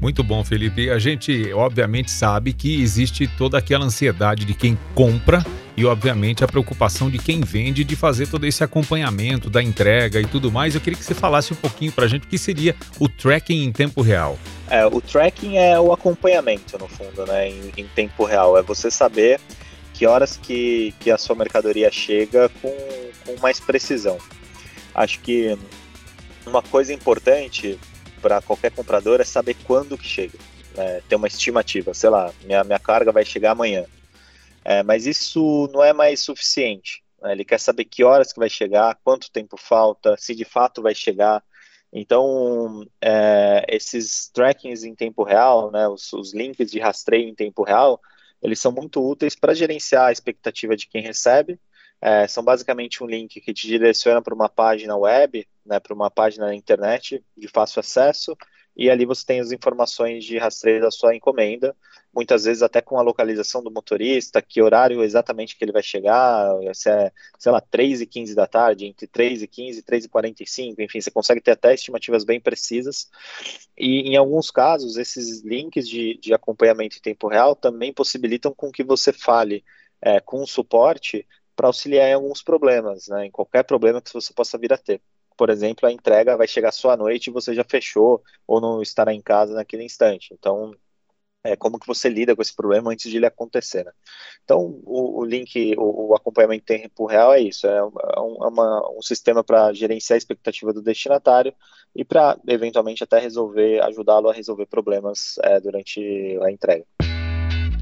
Muito 0.00 0.22
bom, 0.22 0.44
Felipe. 0.44 0.90
A 0.90 0.98
gente, 0.98 1.52
obviamente, 1.52 2.10
sabe 2.10 2.52
que 2.52 2.80
existe 2.80 3.26
toda 3.26 3.58
aquela 3.58 3.84
ansiedade 3.84 4.44
de 4.44 4.54
quem 4.54 4.78
compra 4.94 5.44
e, 5.76 5.84
obviamente, 5.84 6.44
a 6.44 6.48
preocupação 6.48 7.10
de 7.10 7.18
quem 7.18 7.40
vende 7.40 7.82
de 7.82 7.96
fazer 7.96 8.28
todo 8.28 8.44
esse 8.46 8.62
acompanhamento 8.62 9.50
da 9.50 9.62
entrega 9.62 10.20
e 10.20 10.26
tudo 10.26 10.52
mais. 10.52 10.74
Eu 10.74 10.80
queria 10.80 10.96
que 10.96 11.04
você 11.04 11.14
falasse 11.14 11.52
um 11.52 11.56
pouquinho 11.56 11.90
para 11.92 12.04
a 12.04 12.08
gente 12.08 12.26
o 12.26 12.28
que 12.28 12.38
seria 12.38 12.76
o 12.98 13.08
tracking 13.08 13.64
em 13.64 13.72
tempo 13.72 14.00
real. 14.00 14.38
É, 14.70 14.86
o 14.86 15.00
tracking 15.00 15.56
é 15.56 15.78
o 15.80 15.92
acompanhamento, 15.92 16.78
no 16.78 16.88
fundo, 16.88 17.26
né, 17.26 17.48
em, 17.48 17.72
em 17.76 17.86
tempo 17.88 18.24
real. 18.24 18.56
É 18.56 18.62
você 18.62 18.90
saber 18.90 19.40
que 19.98 20.06
horas 20.06 20.36
que, 20.36 20.94
que 21.00 21.10
a 21.10 21.18
sua 21.18 21.34
mercadoria 21.34 21.90
chega 21.90 22.48
com, 22.62 22.72
com 23.26 23.40
mais 23.40 23.58
precisão. 23.58 24.16
Acho 24.94 25.18
que 25.18 25.58
uma 26.46 26.62
coisa 26.62 26.94
importante 26.94 27.76
para 28.22 28.40
qualquer 28.40 28.70
comprador 28.70 29.20
é 29.20 29.24
saber 29.24 29.56
quando 29.66 29.98
que 29.98 30.06
chega, 30.06 30.38
né? 30.76 31.02
ter 31.08 31.16
uma 31.16 31.26
estimativa, 31.26 31.92
sei 31.94 32.10
lá, 32.10 32.32
minha, 32.44 32.62
minha 32.62 32.78
carga 32.78 33.10
vai 33.10 33.24
chegar 33.24 33.50
amanhã. 33.50 33.86
É, 34.64 34.84
mas 34.84 35.04
isso 35.04 35.68
não 35.72 35.82
é 35.82 35.92
mais 35.92 36.20
suficiente. 36.20 37.02
Né? 37.20 37.32
Ele 37.32 37.44
quer 37.44 37.58
saber 37.58 37.84
que 37.84 38.04
horas 38.04 38.32
que 38.32 38.38
vai 38.38 38.48
chegar, 38.48 39.00
quanto 39.02 39.32
tempo 39.32 39.56
falta, 39.56 40.16
se 40.16 40.32
de 40.32 40.44
fato 40.44 40.80
vai 40.80 40.94
chegar. 40.94 41.42
Então, 41.92 42.86
é, 43.00 43.64
esses 43.68 44.30
trackings 44.32 44.84
em 44.84 44.94
tempo 44.94 45.24
real, 45.24 45.72
né, 45.72 45.88
os, 45.88 46.12
os 46.12 46.32
links 46.32 46.70
de 46.70 46.78
rastreio 46.78 47.28
em 47.28 47.34
tempo 47.34 47.64
real, 47.64 48.00
eles 48.42 48.60
são 48.60 48.72
muito 48.72 49.06
úteis 49.06 49.34
para 49.34 49.54
gerenciar 49.54 50.06
a 50.06 50.12
expectativa 50.12 50.76
de 50.76 50.88
quem 50.88 51.02
recebe. 51.02 51.58
É, 52.00 52.28
são 52.28 52.44
basicamente 52.44 53.02
um 53.02 53.06
link 53.06 53.40
que 53.40 53.52
te 53.52 53.66
direciona 53.66 54.22
para 54.22 54.34
uma 54.34 54.48
página 54.48 54.96
web, 54.96 55.46
né, 55.66 55.80
para 55.80 55.94
uma 55.94 56.10
página 56.10 56.46
na 56.46 56.54
internet 56.54 57.24
de 57.36 57.48
fácil 57.48 57.80
acesso, 57.80 58.36
e 58.78 58.88
ali 58.88 59.04
você 59.04 59.26
tem 59.26 59.40
as 59.40 59.50
informações 59.50 60.24
de 60.24 60.38
rastreio 60.38 60.80
da 60.80 60.90
sua 60.92 61.12
encomenda, 61.12 61.74
muitas 62.14 62.44
vezes 62.44 62.62
até 62.62 62.80
com 62.80 62.96
a 62.96 63.02
localização 63.02 63.60
do 63.60 63.72
motorista, 63.72 64.40
que 64.40 64.62
horário 64.62 65.02
exatamente 65.02 65.56
que 65.56 65.64
ele 65.64 65.72
vai 65.72 65.82
chegar, 65.82 66.48
se 66.72 66.88
é, 66.88 67.10
sei 67.36 67.50
lá, 67.50 67.60
3 67.60 68.02
e 68.02 68.06
15 68.06 68.36
da 68.36 68.46
tarde, 68.46 68.86
entre 68.86 69.08
3 69.08 69.42
e 69.42 69.48
15 69.48 69.80
e 69.80 69.82
3 69.82 70.04
e 70.04 70.08
45, 70.08 70.80
enfim, 70.80 71.00
você 71.00 71.10
consegue 71.10 71.40
ter 71.40 71.50
até 71.50 71.74
estimativas 71.74 72.24
bem 72.24 72.40
precisas, 72.40 73.10
e 73.76 74.10
em 74.10 74.16
alguns 74.16 74.48
casos, 74.48 74.96
esses 74.96 75.42
links 75.42 75.88
de, 75.88 76.16
de 76.18 76.32
acompanhamento 76.32 76.98
em 76.98 77.00
tempo 77.00 77.26
real 77.26 77.56
também 77.56 77.92
possibilitam 77.92 78.54
com 78.54 78.70
que 78.70 78.84
você 78.84 79.12
fale 79.12 79.64
é, 80.00 80.20
com 80.20 80.40
o 80.40 80.46
suporte 80.46 81.26
para 81.56 81.66
auxiliar 81.66 82.08
em 82.08 82.14
alguns 82.14 82.42
problemas, 82.42 83.08
né, 83.08 83.26
em 83.26 83.30
qualquer 83.32 83.64
problema 83.64 84.00
que 84.00 84.14
você 84.14 84.32
possa 84.32 84.56
vir 84.56 84.72
a 84.72 84.78
ter 84.78 85.00
por 85.38 85.50
exemplo, 85.50 85.88
a 85.88 85.92
entrega 85.92 86.36
vai 86.36 86.48
chegar 86.48 86.72
só 86.72 86.90
à 86.90 86.96
noite 86.96 87.28
e 87.28 87.32
você 87.32 87.54
já 87.54 87.64
fechou 87.64 88.22
ou 88.46 88.60
não 88.60 88.82
estará 88.82 89.14
em 89.14 89.22
casa 89.22 89.54
naquele 89.54 89.84
instante. 89.84 90.34
Então, 90.34 90.74
é, 91.44 91.54
como 91.54 91.78
que 91.78 91.86
você 91.86 92.08
lida 92.08 92.34
com 92.34 92.42
esse 92.42 92.54
problema 92.54 92.90
antes 92.90 93.08
de 93.08 93.16
ele 93.16 93.26
acontecer. 93.26 93.84
Né? 93.84 93.92
Então, 94.44 94.80
o, 94.84 95.20
o 95.20 95.24
link, 95.24 95.74
o, 95.78 96.08
o, 96.08 96.14
acompanhamento 96.16 96.72
em 96.72 96.80
tempo 96.80 97.06
real 97.06 97.32
é 97.32 97.40
isso, 97.40 97.68
é, 97.68 97.82
um, 97.82 97.92
é 98.44 98.48
uma, 98.48 98.90
um 98.98 99.00
sistema 99.00 99.44
para 99.44 99.72
gerenciar 99.72 100.16
a 100.16 100.18
expectativa 100.18 100.72
do 100.72 100.82
destinatário 100.82 101.54
e 101.94 102.04
para, 102.04 102.36
eventualmente, 102.48 103.04
até 103.04 103.20
resolver, 103.20 103.80
ajudá-lo 103.82 104.28
a 104.28 104.32
resolver 104.32 104.66
problemas 104.66 105.38
é, 105.44 105.60
durante 105.60 106.00
a 106.42 106.50
entrega. 106.50 106.84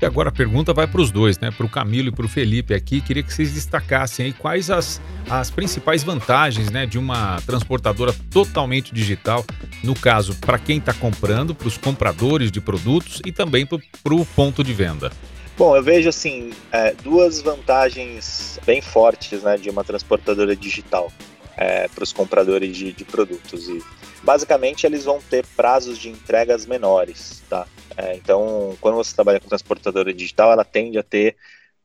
E 0.01 0.05
agora 0.05 0.29
a 0.29 0.33
pergunta 0.33 0.75
vai 0.75 0.87
para 0.87 1.01
os 1.01 1.11
dois, 1.11 1.39
né? 1.39 1.51
Para 1.51 1.65
o 1.65 1.69
Camilo 1.69 2.09
e 2.09 2.13
para 2.13 2.27
o 2.27 2.29
Felipe 2.29 2.75
aqui. 2.75 3.01
Queria 3.01 3.23
que 3.23 3.33
vocês 3.33 3.55
destacassem 3.55 4.27
aí 4.27 4.33
quais 4.33 4.71
as, 4.71 5.01
as 5.29 5.51
principais 5.51 6.03
vantagens 6.05 6.71
né, 6.71 6.85
de 6.85 6.99
uma 6.99 7.41
transportadora 7.47 8.15
totalmente 8.31 8.93
digital, 8.93 9.45
no 9.83 9.95
caso, 9.95 10.35
para 10.37 10.59
quem 10.59 10.79
está 10.79 10.93
comprando, 10.93 11.55
para 11.55 11.69
os 11.69 11.79
compradores 11.79 12.53
de 12.53 12.61
produtos 12.61 13.23
e 13.25 13.33
também 13.33 13.65
para 13.65 14.15
o 14.15 14.27
ponto 14.27 14.63
de 14.63 14.73
venda. 14.73 15.11
Bom, 15.57 15.75
eu 15.75 15.83
vejo 15.83 16.11
assim 16.11 16.51
é, 16.71 16.95
duas 17.03 17.41
vantagens 17.41 18.61
bem 18.67 18.83
fortes 18.83 19.43
né, 19.43 19.57
de 19.57 19.71
uma 19.71 19.83
transportadora 19.83 20.55
digital 20.55 21.11
é, 21.57 21.89
para 21.89 22.05
os 22.05 22.13
compradores 22.13 22.77
de, 22.77 22.93
de 22.93 23.05
produtos. 23.05 23.69
E 23.69 23.83
basicamente 24.23 24.87
eles 24.87 25.05
vão 25.05 25.21
ter 25.21 25.45
prazos 25.57 25.99
de 25.99 26.09
entregas 26.11 26.67
menores, 26.67 27.43
tá? 27.49 27.67
É, 27.97 28.15
então, 28.17 28.77
quando 28.81 28.97
você 28.97 29.15
trabalha 29.15 29.41
com 29.41 29.49
transportadora 29.49 30.13
digital, 30.13 30.53
ela 30.53 30.65
tende 30.65 30.99
a 30.99 31.03
ter 31.03 31.37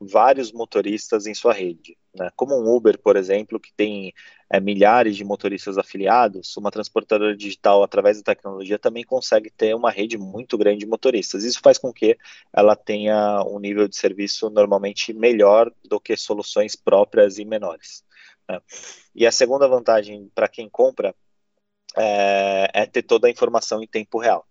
vários 0.02 0.52
motoristas 0.52 1.28
em 1.28 1.34
sua 1.34 1.54
rede. 1.54 1.96
Né? 2.14 2.30
Como 2.36 2.56
um 2.56 2.76
Uber, 2.76 2.98
por 3.00 3.16
exemplo, 3.16 3.60
que 3.60 3.72
tem 3.74 4.14
é, 4.52 4.60
milhares 4.60 5.16
de 5.16 5.24
motoristas 5.24 5.78
afiliados, 5.78 6.58
uma 6.58 6.72
transportadora 6.72 7.38
digital, 7.38 7.84
através 7.84 8.18
da 8.18 8.24
tecnologia, 8.24 8.80
também 8.80 9.04
consegue 9.04 9.50
ter 9.50 9.76
uma 9.76 9.92
rede 9.92 10.18
muito 10.18 10.58
grande 10.58 10.80
de 10.80 10.88
motoristas. 10.88 11.44
Isso 11.44 11.60
faz 11.64 11.78
com 11.78 11.94
que 11.94 12.18
ela 12.52 12.76
tenha 12.76 13.44
um 13.44 13.60
nível 13.60 13.88
de 13.88 13.96
serviço 13.96 14.50
normalmente 14.50 15.14
melhor 15.14 15.72
do 15.88 16.00
que 16.00 16.18
soluções 16.18 16.76
próprias 16.76 17.38
e 17.38 17.46
menores. 17.46 18.04
Né? 18.52 18.62
E 19.16 19.26
a 19.26 19.32
segunda 19.32 19.68
vantagem 19.68 20.30
para 20.36 20.48
quem 20.48 20.70
compra 20.70 21.16
é, 21.98 22.70
é 22.74 22.86
ter 22.86 23.04
toda 23.04 23.28
a 23.28 23.32
informação 23.32 23.82
em 23.82 23.88
tempo 23.88 24.20
real. 24.20 24.46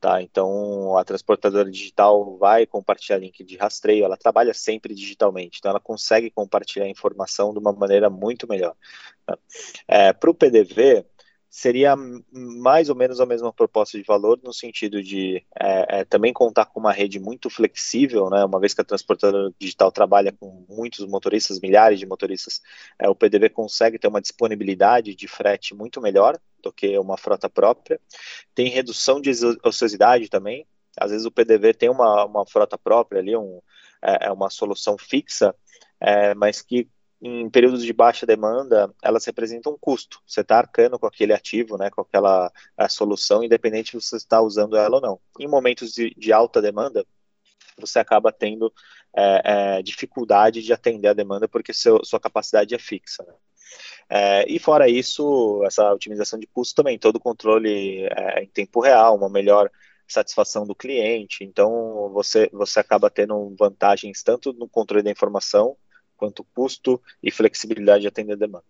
Tá? 0.00 0.22
Então, 0.22 0.96
a 0.96 1.04
transportadora 1.04 1.70
digital 1.70 2.38
vai 2.38 2.64
compartilhar 2.64 3.18
link 3.18 3.44
de 3.44 3.56
rastreio, 3.58 4.02
ela 4.02 4.16
trabalha 4.16 4.54
sempre 4.54 4.94
digitalmente, 4.94 5.58
então 5.58 5.70
ela 5.70 5.80
consegue 5.80 6.30
compartilhar 6.30 6.88
informação 6.88 7.52
de 7.52 7.58
uma 7.58 7.70
maneira 7.70 8.08
muito 8.08 8.48
melhor. 8.48 8.74
Tá? 9.26 9.38
É, 9.86 10.10
Para 10.14 10.30
o 10.30 10.34
PDV, 10.34 11.04
seria 11.50 11.96
mais 12.32 12.88
ou 12.88 12.94
menos 12.94 13.20
a 13.20 13.26
mesma 13.26 13.52
proposta 13.52 13.98
de 13.98 14.04
valor, 14.04 14.38
no 14.42 14.54
sentido 14.54 15.02
de 15.02 15.44
é, 15.60 16.00
é, 16.00 16.04
também 16.04 16.32
contar 16.32 16.66
com 16.66 16.78
uma 16.78 16.92
rede 16.92 17.18
muito 17.18 17.50
flexível, 17.50 18.30
né, 18.30 18.44
uma 18.44 18.60
vez 18.60 18.72
que 18.72 18.80
a 18.80 18.84
transportadora 18.84 19.52
digital 19.58 19.90
trabalha 19.90 20.32
com 20.32 20.64
muitos 20.68 21.04
motoristas, 21.06 21.60
milhares 21.60 21.98
de 21.98 22.06
motoristas, 22.06 22.60
é, 22.98 23.08
o 23.08 23.16
PDV 23.16 23.48
consegue 23.48 23.98
ter 23.98 24.06
uma 24.06 24.20
disponibilidade 24.20 25.14
de 25.14 25.26
frete 25.26 25.74
muito 25.74 26.00
melhor, 26.00 26.38
do 26.62 26.72
que 26.72 26.96
uma 26.98 27.16
frota 27.16 27.48
própria. 27.48 28.00
Tem 28.54 28.68
redução 28.68 29.20
de 29.20 29.30
ociosidade 29.64 30.28
também. 30.28 30.66
Às 30.96 31.10
vezes 31.10 31.26
o 31.26 31.30
PDV 31.30 31.74
tem 31.74 31.88
uma, 31.88 32.26
uma 32.26 32.46
frota 32.46 32.76
própria 32.76 33.20
ali, 33.20 33.36
um, 33.36 33.60
é, 34.02 34.26
é 34.26 34.32
uma 34.32 34.50
solução 34.50 34.96
fixa, 34.98 35.54
é, 35.98 36.34
mas 36.34 36.60
que 36.62 36.86
em 37.20 37.50
períodos 37.50 37.82
de 37.82 37.92
baixa 37.92 38.24
demanda, 38.24 38.92
elas 39.02 39.24
representam 39.24 39.72
um 39.72 39.78
custo. 39.78 40.20
Você 40.26 40.40
está 40.40 40.58
arcando 40.58 40.98
com 40.98 41.06
aquele 41.06 41.32
ativo, 41.32 41.76
né, 41.76 41.90
com 41.90 42.00
aquela 42.00 42.50
solução, 42.88 43.44
independente 43.44 43.90
se 43.90 44.00
você 44.00 44.16
está 44.16 44.40
usando 44.40 44.76
ela 44.76 44.96
ou 44.96 45.02
não. 45.02 45.20
Em 45.38 45.46
momentos 45.46 45.92
de, 45.92 46.14
de 46.16 46.32
alta 46.32 46.62
demanda, 46.62 47.04
você 47.78 47.98
acaba 47.98 48.32
tendo 48.32 48.72
é, 49.14 49.42
é, 49.78 49.82
dificuldade 49.82 50.62
de 50.62 50.72
atender 50.72 51.08
a 51.08 51.14
demanda 51.14 51.48
porque 51.48 51.74
seu, 51.74 52.04
sua 52.04 52.20
capacidade 52.20 52.74
é 52.74 52.78
fixa. 52.78 53.22
Né? 53.24 53.34
É, 54.08 54.44
e 54.48 54.58
fora 54.58 54.88
isso, 54.88 55.62
essa 55.64 55.92
otimização 55.92 56.38
de 56.38 56.46
custo 56.46 56.74
também, 56.74 56.98
todo 56.98 57.16
o 57.16 57.20
controle 57.20 58.06
é, 58.06 58.42
em 58.42 58.46
tempo 58.46 58.80
real, 58.80 59.16
uma 59.16 59.28
melhor 59.28 59.70
satisfação 60.08 60.66
do 60.66 60.74
cliente. 60.74 61.44
Então, 61.44 62.10
você, 62.12 62.48
você 62.52 62.80
acaba 62.80 63.08
tendo 63.10 63.54
vantagens 63.58 64.22
tanto 64.22 64.52
no 64.52 64.68
controle 64.68 65.04
da 65.04 65.10
informação, 65.10 65.76
quanto 66.20 66.44
custo 66.54 67.00
e 67.22 67.30
flexibilidade 67.30 68.02
de 68.02 68.08
atender 68.08 68.34
a 68.34 68.36
demanda. 68.36 68.64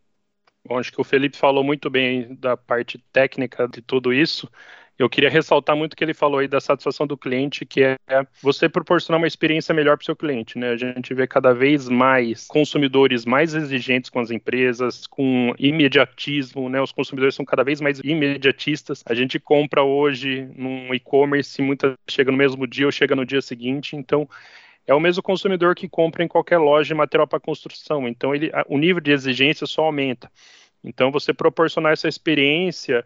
Bom, 0.65 0.79
acho 0.79 0.93
que 0.93 1.01
o 1.01 1.05
Felipe 1.05 1.37
falou 1.37 1.65
muito 1.65 1.91
bem 1.91 2.35
da 2.37 2.57
parte 2.57 2.99
técnica 3.13 3.67
de 3.67 3.83
tudo 3.83 4.13
isso 4.13 4.49
eu 5.01 5.09
queria 5.09 5.31
ressaltar 5.31 5.75
muito 5.75 5.95
o 5.95 5.97
que 5.97 6.05
ele 6.05 6.13
falou 6.13 6.41
aí 6.41 6.47
da 6.47 6.61
satisfação 6.61 7.07
do 7.07 7.17
cliente, 7.17 7.65
que 7.65 7.83
é 7.83 7.97
você 8.43 8.69
proporcionar 8.69 9.19
uma 9.19 9.27
experiência 9.27 9.75
melhor 9.75 9.97
para 9.97 10.03
o 10.03 10.05
seu 10.05 10.15
cliente. 10.15 10.59
Né? 10.59 10.69
A 10.69 10.77
gente 10.77 11.15
vê 11.15 11.27
cada 11.27 11.55
vez 11.55 11.89
mais 11.89 12.47
consumidores 12.47 13.25
mais 13.25 13.55
exigentes 13.55 14.11
com 14.11 14.21
as 14.21 14.31
empresas, 14.31 15.07
com 15.07 15.55
imediatismo, 15.59 16.69
né? 16.69 16.83
Os 16.83 16.93
consumidores 16.93 17.35
são 17.35 17.47
cada 17.47 17.65
vez 17.65 17.81
mais 17.81 17.99
imediatistas. 18.01 19.03
A 19.07 19.15
gente 19.15 19.41
compra 19.41 19.83
hoje 19.83 20.47
num 20.55 20.93
e-commerce, 20.93 21.63
muita 21.63 21.95
chega 22.07 22.31
no 22.31 22.37
mesmo 22.37 22.67
dia 22.67 22.85
ou 22.85 22.93
chega 22.93 23.17
no 23.17 23.25
dia 23.25 23.41
seguinte. 23.41 23.97
Então, 23.97 24.29
é 24.91 24.95
o 24.95 25.01
mesmo 25.01 25.23
consumidor 25.23 25.77
que 25.77 25.89
compra 25.89 26.25
em 26.25 26.29
qualquer 26.29 26.59
loja 26.59 26.89
de 26.89 26.95
material 26.95 27.27
para 27.27 27.39
construção. 27.39 28.09
Então, 28.09 28.35
ele, 28.35 28.51
o 28.67 28.77
nível 28.77 29.01
de 29.01 29.13
exigência 29.13 29.65
só 29.65 29.85
aumenta. 29.85 30.31
Então, 30.83 31.13
você 31.13 31.33
proporcionar 31.33 31.93
essa 31.93 32.09
experiência 32.09 33.05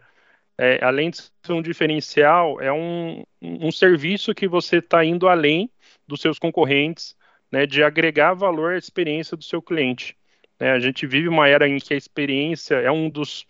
é, 0.57 0.83
além 0.83 1.11
de 1.11 1.17
ser 1.17 1.53
um 1.53 1.61
diferencial, 1.61 2.59
é 2.59 2.73
um, 2.73 3.23
um 3.39 3.71
serviço 3.71 4.33
que 4.33 4.47
você 4.47 4.77
está 4.77 5.05
indo 5.05 5.27
além 5.27 5.69
dos 6.07 6.21
seus 6.21 6.39
concorrentes, 6.39 7.15
né, 7.51 7.67
de 7.67 7.83
agregar 7.83 8.33
valor 8.33 8.73
à 8.73 8.77
experiência 8.77 9.37
do 9.37 9.43
seu 9.43 9.61
cliente. 9.61 10.17
É, 10.59 10.71
a 10.71 10.79
gente 10.79 11.05
vive 11.05 11.27
uma 11.27 11.47
era 11.47 11.67
em 11.67 11.77
que 11.77 11.93
a 11.93 11.97
experiência 11.97 12.75
é 12.75 12.91
um 12.91 13.09
dos 13.09 13.45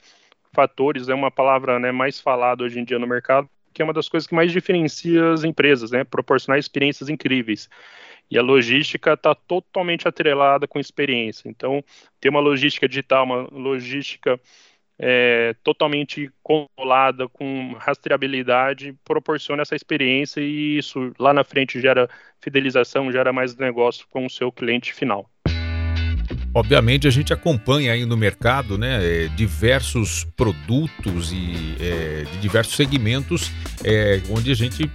fatores, 0.54 1.08
é 1.08 1.13
uma 1.13 1.32
palavra 1.32 1.80
né, 1.80 1.92
mais 1.92 2.20
falada 2.20 2.63
hoje 2.65 2.80
em 2.80 2.84
dia 2.84 3.00
no 3.00 3.08
mercado, 3.08 3.50
que 3.74 3.82
é 3.82 3.86
uma 3.86 3.94
das 3.94 4.10
coisas 4.10 4.27
que 4.27 4.36
mais 4.36 4.51
diferencia 4.51 5.32
as 5.32 5.44
empresas, 5.44 5.92
né, 5.92 6.04
proporcionar 6.04 6.60
experiências 6.60 7.08
incríveis. 7.08 7.70
E 8.29 8.38
a 8.38 8.41
logística 8.41 9.13
está 9.13 9.36
totalmente 9.36 10.08
atrelada 10.08 10.67
com 10.67 10.79
experiência. 10.79 11.48
Então, 11.50 11.84
ter 12.20 12.29
uma 12.29 12.39
logística 12.39 12.88
digital, 12.88 13.25
uma 13.25 13.48
logística 13.51 14.39
é, 14.98 15.53
totalmente 15.63 16.32
controlada, 16.41 17.27
com 17.29 17.74
rastreabilidade, 17.74 18.94
proporciona 19.03 19.62
essa 19.62 19.75
experiência 19.75 20.41
e 20.41 20.77
isso 20.77 21.13
lá 21.20 21.34
na 21.34 21.44
frente 21.44 21.82
gera 21.82 22.10
fidelização, 22.39 23.12
gera 23.12 23.34
mais 23.34 23.55
negócio 23.55 24.08
com 24.10 24.25
o 24.25 24.29
seu 24.29 24.51
cliente 24.51 24.94
final. 24.94 25.29
Obviamente 26.56 27.06
a 27.06 27.12
gente 27.12 27.34
acompanha 27.34 27.92
aí 27.92 28.06
no 28.06 28.16
mercado 28.16 28.78
né, 28.78 29.00
é, 29.04 29.28
diversos 29.28 30.26
produtos 30.38 31.34
e 31.34 31.76
é, 31.82 32.24
de 32.32 32.38
diversos 32.38 32.78
segmentos 32.78 33.52
é, 33.84 34.22
onde 34.30 34.50
a 34.50 34.56
gente 34.56 34.90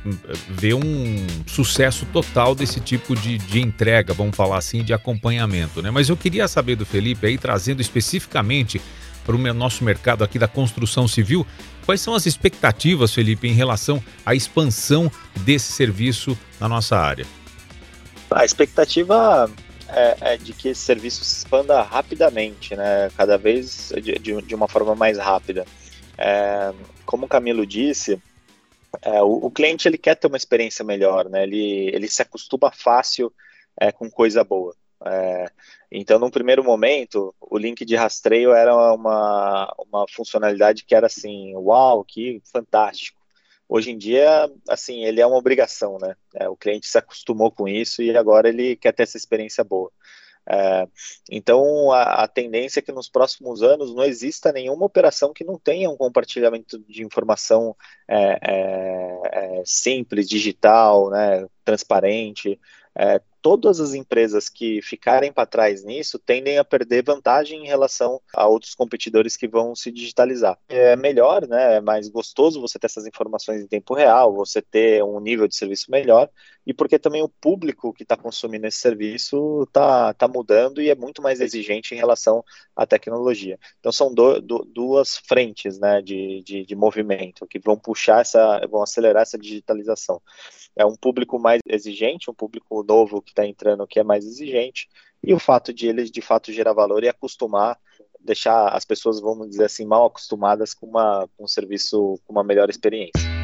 vê 0.49 0.73
um 0.73 1.27
sucesso 1.47 2.07
total 2.07 2.55
desse 2.55 2.81
tipo 2.81 3.15
de, 3.15 3.37
de 3.37 3.61
entrega, 3.61 4.15
vamos 4.15 4.35
falar 4.35 4.57
assim, 4.57 4.83
de 4.83 4.95
acompanhamento. 4.95 5.83
Né? 5.83 5.91
Mas 5.91 6.09
eu 6.09 6.17
queria 6.17 6.49
saber 6.49 6.77
do 6.77 6.87
Felipe 6.87 7.27
aí, 7.27 7.37
trazendo 7.37 7.83
especificamente 7.83 8.81
para 9.23 9.37
o 9.37 9.53
nosso 9.53 9.85
mercado 9.85 10.25
aqui 10.25 10.39
da 10.39 10.49
construção 10.49 11.07
civil. 11.07 11.47
Quais 11.85 12.01
são 12.01 12.15
as 12.15 12.25
expectativas, 12.25 13.13
Felipe, 13.13 13.47
em 13.47 13.53
relação 13.53 14.03
à 14.25 14.35
expansão 14.35 15.13
desse 15.41 15.73
serviço 15.73 16.39
na 16.59 16.67
nossa 16.67 16.97
área? 16.97 17.27
A 18.31 18.47
expectativa 18.47 19.51
é, 19.95 20.17
é 20.21 20.37
de 20.37 20.53
que 20.53 20.69
esse 20.69 20.81
serviço 20.81 21.25
se 21.25 21.39
expanda 21.39 21.81
rapidamente, 21.83 22.75
né? 22.75 23.11
cada 23.17 23.37
vez 23.37 23.93
de, 24.03 24.19
de, 24.43 24.55
uma 24.55 24.69
forma 24.69 24.95
mais 24.95 25.19
rápida. 25.19 25.65
É, 26.17 26.73
como 27.05 27.27
o 27.27 27.29
Camilo 27.29 27.67
disse, 27.67 28.21
é, 29.03 29.23
o, 29.23 29.47
o, 29.47 29.51
cliente 29.51 29.89
ele 29.89 29.99
quer 29.99 30.15
ter 30.17 30.27
uma 30.27 30.37
experiência 30.37 30.85
melhor, 30.85 31.29
né? 31.29 31.43
ele, 31.43 31.91
ele 31.95 32.09
se 32.09 32.23
acostuma 32.23 32.71
fácil 32.71 33.33
é, 33.81 33.93
com 33.93 34.11
coisa 34.11 34.43
boa. 34.45 34.75
É, 35.05 35.51
então, 35.91 36.19
num 36.19 36.31
primeiro 36.31 36.63
momento, 36.63 37.35
o 37.41 37.59
link 37.59 37.85
de 37.85 37.97
rastreio 37.97 38.53
era 38.53 38.75
uma, 38.95 39.75
uma 39.79 40.07
funcionalidade 40.09 40.85
que 40.85 40.95
era 40.95 41.07
assim, 41.07 41.55
uau, 41.57 42.05
que 42.05 42.41
fantástico. 42.53 43.20
Hoje 43.73 43.93
em 43.93 43.97
dia, 43.97 44.51
assim, 44.69 45.05
ele 45.05 45.21
é 45.21 45.27
uma 45.27 45.37
obrigação, 45.37 45.97
né? 46.01 46.17
É, 46.35 46.49
o 46.49 46.57
cliente 46.57 46.89
se 46.89 46.99
acostumou 46.99 47.53
com 47.53 47.69
isso 47.69 48.03
e 48.03 48.17
agora 48.17 48.49
ele 48.49 48.75
quer 48.75 48.93
ter 48.93 49.05
essa 49.05 49.17
experiência 49.17 49.63
boa. 49.63 49.93
É, 50.45 50.89
então, 51.31 51.93
a, 51.93 52.25
a, 52.25 52.27
tendência 52.27 52.81
é 52.81 52.83
que 52.83 52.91
nos 52.91 53.09
próximos 53.09 53.63
anos 53.63 53.95
não 53.95 54.03
exista 54.03 54.51
nenhuma 54.51 54.85
operação 54.85 55.33
que 55.33 55.45
não 55.45 55.57
tenha 55.57 55.89
um 55.89 55.97
compartilhamento 55.97 56.81
de 56.81 57.05
informação 57.05 57.77
é, 58.09 58.39
é, 58.43 59.21
é 59.61 59.63
simples, 59.65 60.29
digital, 60.29 61.09
né, 61.09 61.47
transparente, 61.65 62.59
é, 62.97 63.21
todas 63.41 63.81
as 63.81 63.95
empresas 63.95 64.49
que 64.49 64.83
ficarem 64.83 65.33
para 65.33 65.47
trás 65.47 65.85
nisso 65.85 66.19
tendem 66.19 66.59
a 66.59 66.65
perder 66.65 67.05
vantagem 67.05 67.65
em 67.65 67.67
relação 67.67 68.21
a 68.35 68.47
outros 68.47 68.75
competidores 68.75 69.37
que 69.37 69.49
vão 69.49 69.75
se 69.75 69.91
digitalizar. 69.91 70.59
É 70.69 70.97
melhor, 70.97 71.47
né? 71.47 71.77
É 71.77 71.81
mais 71.81 72.09
gostoso 72.09 72.61
você 72.61 72.79
ter 72.79 72.87
essas 72.87 73.07
informações 73.07 73.63
em 73.63 73.67
tempo 73.67 73.95
real, 73.95 74.35
você 74.35 74.61
ter 74.61 75.03
um 75.03 75.21
nível 75.21 75.49
de 75.49 75.57
serviço 75.57 75.91
melhor, 75.91 76.29
e 76.67 76.75
porque 76.75 76.99
também 76.99 77.23
o 77.23 77.29
público 77.29 77.93
que 77.93 78.03
está 78.03 78.17
consumindo 78.17 78.67
esse 78.67 78.79
serviço 78.79 79.63
está 79.63 80.13
tá 80.13 80.29
mudando 80.29 80.83
e 80.83 80.91
é 80.91 80.95
muito 80.95 81.23
mais 81.23 81.41
exigente 81.41 81.95
em 81.95 81.99
relação 81.99 82.45
à 82.77 82.87
tecnologia. 82.87 83.59
Então 83.79 83.91
são 83.91 84.13
do, 84.13 84.41
do, 84.41 84.65
duas 84.65 85.17
frentes 85.17 85.79
né, 85.79 86.03
de, 86.03 86.43
de, 86.45 86.67
de 86.67 86.77
movimento 86.77 87.47
que 87.47 87.59
vão 87.59 87.79
puxar 87.79 88.21
essa, 88.21 88.61
vão 88.69 88.83
acelerar 88.83 89.23
essa 89.23 89.39
digitalização. 89.39 90.21
É 90.77 90.85
um 90.85 90.97
público 90.97 91.39
mais 91.39 91.61
exigente, 91.67 92.31
um 92.31 92.35
público 92.35 92.83
novo 92.83 93.21
que 93.21 93.31
está 93.31 93.47
entrando 93.47 93.87
que 93.87 93.99
é 94.01 94.05
mais 94.05 94.25
exigente, 94.25 94.89
e 95.23 95.35
o 95.35 95.39
fato 95.39 95.73
de 95.73 95.87
eles 95.87 96.11
de 96.11 96.23
fato 96.23 96.53
gerar 96.53 96.73
valor 96.73 97.05
e 97.05 97.09
acostumar 97.09 97.79
deixar 98.23 98.69
as 98.69 98.85
pessoas, 98.85 99.21
vamos 99.21 99.49
dizer 99.49 99.65
assim, 99.65 99.85
mal 99.85 100.07
acostumadas 100.07 100.75
com, 100.75 100.87
uma, 100.87 101.29
com 101.37 101.45
um 101.45 101.49
serviço 101.49 102.21
com 102.27 102.33
uma 102.33 102.45
melhor 102.45 102.69
experiência. 102.69 103.40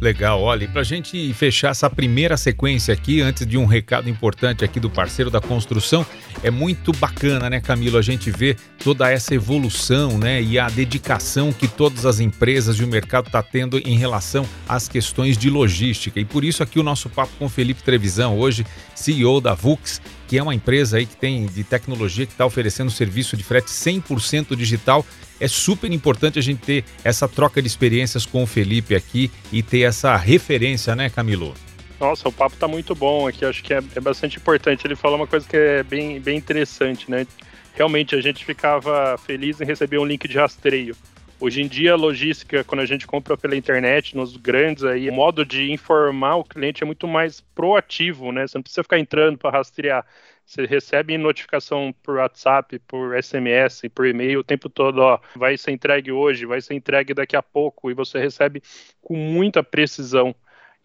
Legal, 0.00 0.40
olha, 0.40 0.66
para 0.68 0.80
a 0.80 0.84
gente 0.84 1.32
fechar 1.32 1.70
essa 1.70 1.88
primeira 1.88 2.36
sequência 2.36 2.92
aqui, 2.92 3.20
antes 3.20 3.46
de 3.46 3.56
um 3.56 3.66
recado 3.66 4.08
importante 4.08 4.64
aqui 4.64 4.80
do 4.80 4.90
parceiro 4.90 5.30
da 5.30 5.40
construção, 5.40 6.04
é 6.42 6.50
muito 6.50 6.92
bacana, 6.92 7.48
né, 7.48 7.60
Camilo, 7.60 7.96
a 7.96 8.02
gente 8.02 8.30
vê 8.30 8.56
toda 8.82 9.10
essa 9.10 9.34
evolução, 9.34 10.18
né, 10.18 10.42
e 10.42 10.58
a 10.58 10.68
dedicação 10.68 11.52
que 11.52 11.68
todas 11.68 12.04
as 12.04 12.20
empresas 12.20 12.76
e 12.76 12.84
o 12.84 12.88
mercado 12.88 13.26
está 13.26 13.42
tendo 13.42 13.78
em 13.78 13.96
relação 13.96 14.44
às 14.68 14.88
questões 14.88 15.38
de 15.38 15.48
logística. 15.48 16.18
E 16.18 16.24
por 16.24 16.44
isso 16.44 16.62
aqui 16.62 16.80
o 16.80 16.82
nosso 16.82 17.08
papo 17.08 17.32
com 17.38 17.48
Felipe 17.48 17.82
Trevisão, 17.82 18.38
hoje 18.38 18.66
CEO 18.94 19.40
da 19.40 19.54
Vux, 19.54 20.00
que 20.32 20.38
é 20.38 20.42
uma 20.42 20.54
empresa 20.54 20.96
aí 20.96 21.04
que 21.04 21.14
tem 21.14 21.44
de 21.44 21.62
tecnologia 21.62 22.24
que 22.24 22.32
está 22.32 22.46
oferecendo 22.46 22.90
serviço 22.90 23.36
de 23.36 23.44
frete 23.44 23.66
100% 23.66 24.56
digital. 24.56 25.04
É 25.38 25.46
super 25.46 25.92
importante 25.92 26.38
a 26.38 26.42
gente 26.42 26.62
ter 26.62 26.86
essa 27.04 27.28
troca 27.28 27.60
de 27.60 27.68
experiências 27.68 28.24
com 28.24 28.42
o 28.42 28.46
Felipe 28.46 28.94
aqui 28.94 29.30
e 29.52 29.62
ter 29.62 29.80
essa 29.80 30.16
referência, 30.16 30.96
né, 30.96 31.10
Camilo? 31.10 31.52
Nossa, 32.00 32.30
o 32.30 32.32
papo 32.32 32.56
tá 32.56 32.66
muito 32.66 32.94
bom 32.94 33.28
aqui, 33.28 33.44
acho 33.44 33.62
que 33.62 33.74
é, 33.74 33.82
é 33.94 34.00
bastante 34.00 34.38
importante. 34.38 34.86
Ele 34.86 34.96
falou 34.96 35.18
uma 35.18 35.26
coisa 35.26 35.46
que 35.46 35.54
é 35.54 35.82
bem, 35.82 36.18
bem 36.18 36.38
interessante, 36.38 37.10
né? 37.10 37.26
Realmente 37.74 38.16
a 38.16 38.20
gente 38.22 38.42
ficava 38.42 39.18
feliz 39.18 39.60
em 39.60 39.66
receber 39.66 39.98
um 39.98 40.06
link 40.06 40.26
de 40.26 40.38
rastreio. 40.38 40.96
Hoje 41.42 41.60
em 41.60 41.66
dia, 41.66 41.94
a 41.94 41.96
logística, 41.96 42.62
quando 42.62 42.82
a 42.82 42.86
gente 42.86 43.04
compra 43.04 43.36
pela 43.36 43.56
internet, 43.56 44.16
nos 44.16 44.36
grandes 44.36 44.84
aí, 44.84 45.10
o 45.10 45.12
modo 45.12 45.44
de 45.44 45.72
informar 45.72 46.36
o 46.36 46.44
cliente 46.44 46.84
é 46.84 46.86
muito 46.86 47.08
mais 47.08 47.40
proativo, 47.40 48.30
né? 48.30 48.46
Você 48.46 48.56
não 48.56 48.62
precisa 48.62 48.84
ficar 48.84 49.00
entrando 49.00 49.36
para 49.36 49.50
rastrear. 49.50 50.06
Você 50.46 50.64
recebe 50.66 51.18
notificação 51.18 51.92
por 52.00 52.18
WhatsApp, 52.18 52.78
por 52.86 53.20
SMS, 53.20 53.88
por 53.92 54.06
e-mail 54.06 54.38
o 54.38 54.44
tempo 54.44 54.70
todo, 54.70 54.98
ó, 54.98 55.18
vai 55.34 55.58
ser 55.58 55.72
entregue 55.72 56.12
hoje, 56.12 56.46
vai 56.46 56.60
ser 56.60 56.74
entregue 56.74 57.12
daqui 57.12 57.34
a 57.34 57.42
pouco, 57.42 57.90
e 57.90 57.94
você 57.94 58.20
recebe 58.20 58.62
com 59.00 59.16
muita 59.16 59.64
precisão. 59.64 60.32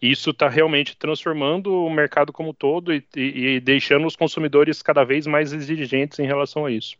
Isso 0.02 0.30
está 0.30 0.48
realmente 0.48 0.96
transformando 0.96 1.72
o 1.72 1.88
mercado 1.88 2.32
como 2.32 2.52
todo 2.52 2.92
e, 2.92 3.04
e, 3.14 3.46
e 3.46 3.60
deixando 3.60 4.08
os 4.08 4.16
consumidores 4.16 4.82
cada 4.82 5.04
vez 5.04 5.24
mais 5.24 5.52
exigentes 5.52 6.18
em 6.18 6.26
relação 6.26 6.66
a 6.66 6.70
isso. 6.72 6.96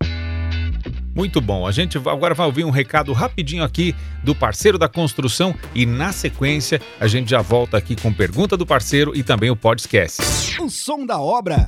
Muito 1.19 1.41
bom. 1.41 1.67
A 1.67 1.73
gente 1.73 1.99
agora 1.99 2.33
vai 2.33 2.47
ouvir 2.47 2.63
um 2.63 2.71
recado 2.71 3.13
rapidinho 3.13 3.65
aqui 3.65 3.93
do 4.23 4.37
parceiro 4.37 4.79
da 4.79 4.89
construção 4.89 5.53
e 5.75 5.85
na 5.85 6.13
sequência 6.13 6.81
a 7.01 7.09
gente 7.09 7.29
já 7.29 7.43
volta 7.43 7.77
aqui 7.77 7.97
com 8.01 8.13
pergunta 8.13 8.57
do 8.57 8.65
parceiro 8.65 9.11
e 9.17 9.25
também 9.25 9.51
o 9.51 9.57
podcast. 9.57 10.23
O 10.63 10.71
som 10.71 11.05
da 11.05 11.19
obra. 11.19 11.67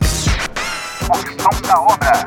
O 1.03 1.17
som 1.17 1.61
da 1.67 1.81
obra. 1.81 2.25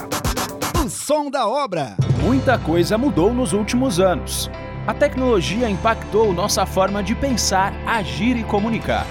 O 0.83 0.89
som 0.89 1.31
da 1.31 1.47
obra. 1.47 1.95
Muita 2.21 2.57
coisa 2.57 2.97
mudou 2.97 3.33
nos 3.33 3.53
últimos 3.53 4.01
anos. 4.01 4.51
A 4.85 4.93
tecnologia 4.93 5.69
impactou 5.69 6.33
nossa 6.33 6.65
forma 6.65 7.01
de 7.01 7.15
pensar, 7.15 7.73
agir 7.87 8.35
e 8.35 8.43
comunicar. 8.43 9.07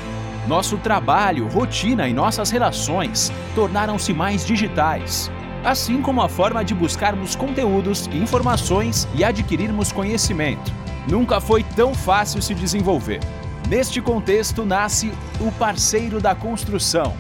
Nosso 0.47 0.77
trabalho, 0.77 1.49
rotina 1.49 2.07
e 2.07 2.13
nossas 2.13 2.51
relações 2.51 3.33
tornaram-se 3.55 4.13
mais 4.13 4.45
digitais 4.45 5.31
assim 5.65 6.03
como 6.03 6.21
a 6.23 6.29
forma 6.29 6.65
de 6.65 6.75
buscarmos 6.75 7.37
conteúdos, 7.37 8.09
informações 8.09 9.07
e 9.15 9.23
adquirirmos 9.23 9.93
conhecimento. 9.93 10.73
Nunca 11.09 11.41
foi 11.41 11.63
tão 11.63 11.95
fácil 11.95 12.43
se 12.43 12.55
desenvolver. 12.55 13.21
Neste 13.69 14.01
contexto 14.01 14.65
nasce 14.65 15.13
o 15.41 15.51
parceiro 15.53 16.21
da 16.21 16.35
construção, 16.35 17.15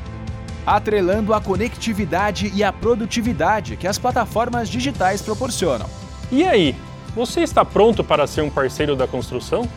atrelando 0.66 1.32
a 1.32 1.40
conectividade 1.40 2.52
e 2.54 2.62
a 2.62 2.72
produtividade 2.72 3.76
que 3.76 3.86
as 3.86 3.98
plataformas 3.98 4.68
digitais 4.68 5.22
proporcionam. 5.22 5.88
E 6.30 6.44
aí, 6.44 6.74
você 7.14 7.40
está 7.40 7.64
pronto 7.64 8.02
para 8.02 8.26
ser 8.26 8.42
um 8.42 8.50
parceiro 8.50 8.96
da 8.96 9.06
construção? 9.06 9.68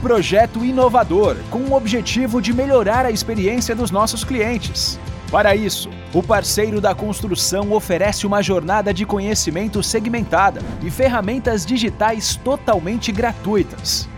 Projeto 0.00 0.64
inovador 0.64 1.36
com 1.50 1.58
o 1.58 1.74
objetivo 1.74 2.40
de 2.40 2.52
melhorar 2.52 3.04
a 3.04 3.10
experiência 3.10 3.74
dos 3.74 3.90
nossos 3.90 4.24
clientes. 4.24 4.98
Para 5.30 5.54
isso, 5.54 5.88
o 6.12 6.22
parceiro 6.22 6.80
da 6.80 6.92
construção 6.92 7.72
oferece 7.72 8.26
uma 8.26 8.42
jornada 8.42 8.92
de 8.92 9.06
conhecimento 9.06 9.80
segmentada 9.80 10.60
e 10.82 10.90
ferramentas 10.90 11.64
digitais 11.64 12.34
totalmente 12.34 13.12
gratuitas. 13.12 14.08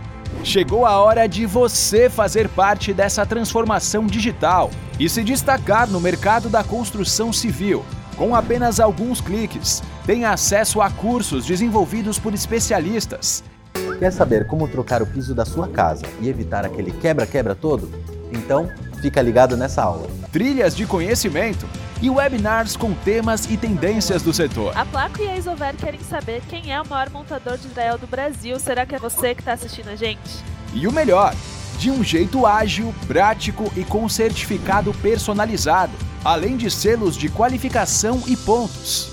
Chegou 0.43 0.87
a 0.87 0.97
hora 0.97 1.27
de 1.27 1.45
você 1.45 2.09
fazer 2.09 2.49
parte 2.49 2.93
dessa 2.93 3.25
transformação 3.27 4.07
digital 4.07 4.71
e 4.99 5.07
se 5.07 5.23
destacar 5.23 5.87
no 5.87 6.01
mercado 6.01 6.49
da 6.49 6.63
construção 6.63 7.31
civil. 7.31 7.85
Com 8.17 8.35
apenas 8.35 8.79
alguns 8.79 9.21
cliques, 9.21 9.83
tem 10.07 10.25
acesso 10.25 10.81
a 10.81 10.89
cursos 10.89 11.45
desenvolvidos 11.45 12.17
por 12.17 12.33
especialistas. 12.33 13.43
Quer 13.99 14.11
saber 14.11 14.47
como 14.47 14.67
trocar 14.67 15.01
o 15.03 15.05
piso 15.05 15.35
da 15.35 15.45
sua 15.45 15.67
casa 15.67 16.05
e 16.19 16.27
evitar 16.27 16.65
aquele 16.65 16.91
quebra-quebra 16.91 17.53
todo? 17.53 17.89
Então, 18.31 18.69
fica 18.99 19.21
ligado 19.21 19.55
nessa 19.55 19.83
aula. 19.83 20.22
Trilhas 20.33 20.75
de 20.75 20.87
conhecimento 20.87 21.69
e 22.01 22.09
webinars 22.09 22.75
com 22.75 22.91
temas 22.91 23.45
e 23.51 23.55
tendências 23.55 24.23
do 24.23 24.33
setor. 24.33 24.75
A 24.75 24.83
Placo 24.83 25.21
e 25.21 25.29
a 25.29 25.37
Isover 25.37 25.75
querem 25.75 25.99
saber 25.99 26.41
quem 26.49 26.73
é 26.73 26.81
o 26.81 26.87
maior 26.87 27.11
montador 27.11 27.55
de 27.55 27.67
Israel 27.67 27.99
do 27.99 28.07
Brasil. 28.07 28.59
Será 28.59 28.83
que 28.83 28.95
é 28.95 28.99
você 28.99 29.35
que 29.35 29.41
está 29.41 29.53
assistindo 29.53 29.89
a 29.89 29.95
gente? 29.95 30.43
E 30.73 30.87
o 30.87 30.91
melhor, 30.91 31.35
de 31.77 31.91
um 31.91 32.03
jeito 32.03 32.47
ágil, 32.47 32.91
prático 33.05 33.71
e 33.77 33.83
com 33.83 34.09
certificado 34.09 34.91
personalizado, 35.03 35.93
além 36.25 36.57
de 36.57 36.71
selos 36.71 37.15
de 37.15 37.29
qualificação 37.29 38.23
e 38.25 38.35
pontos. 38.35 39.12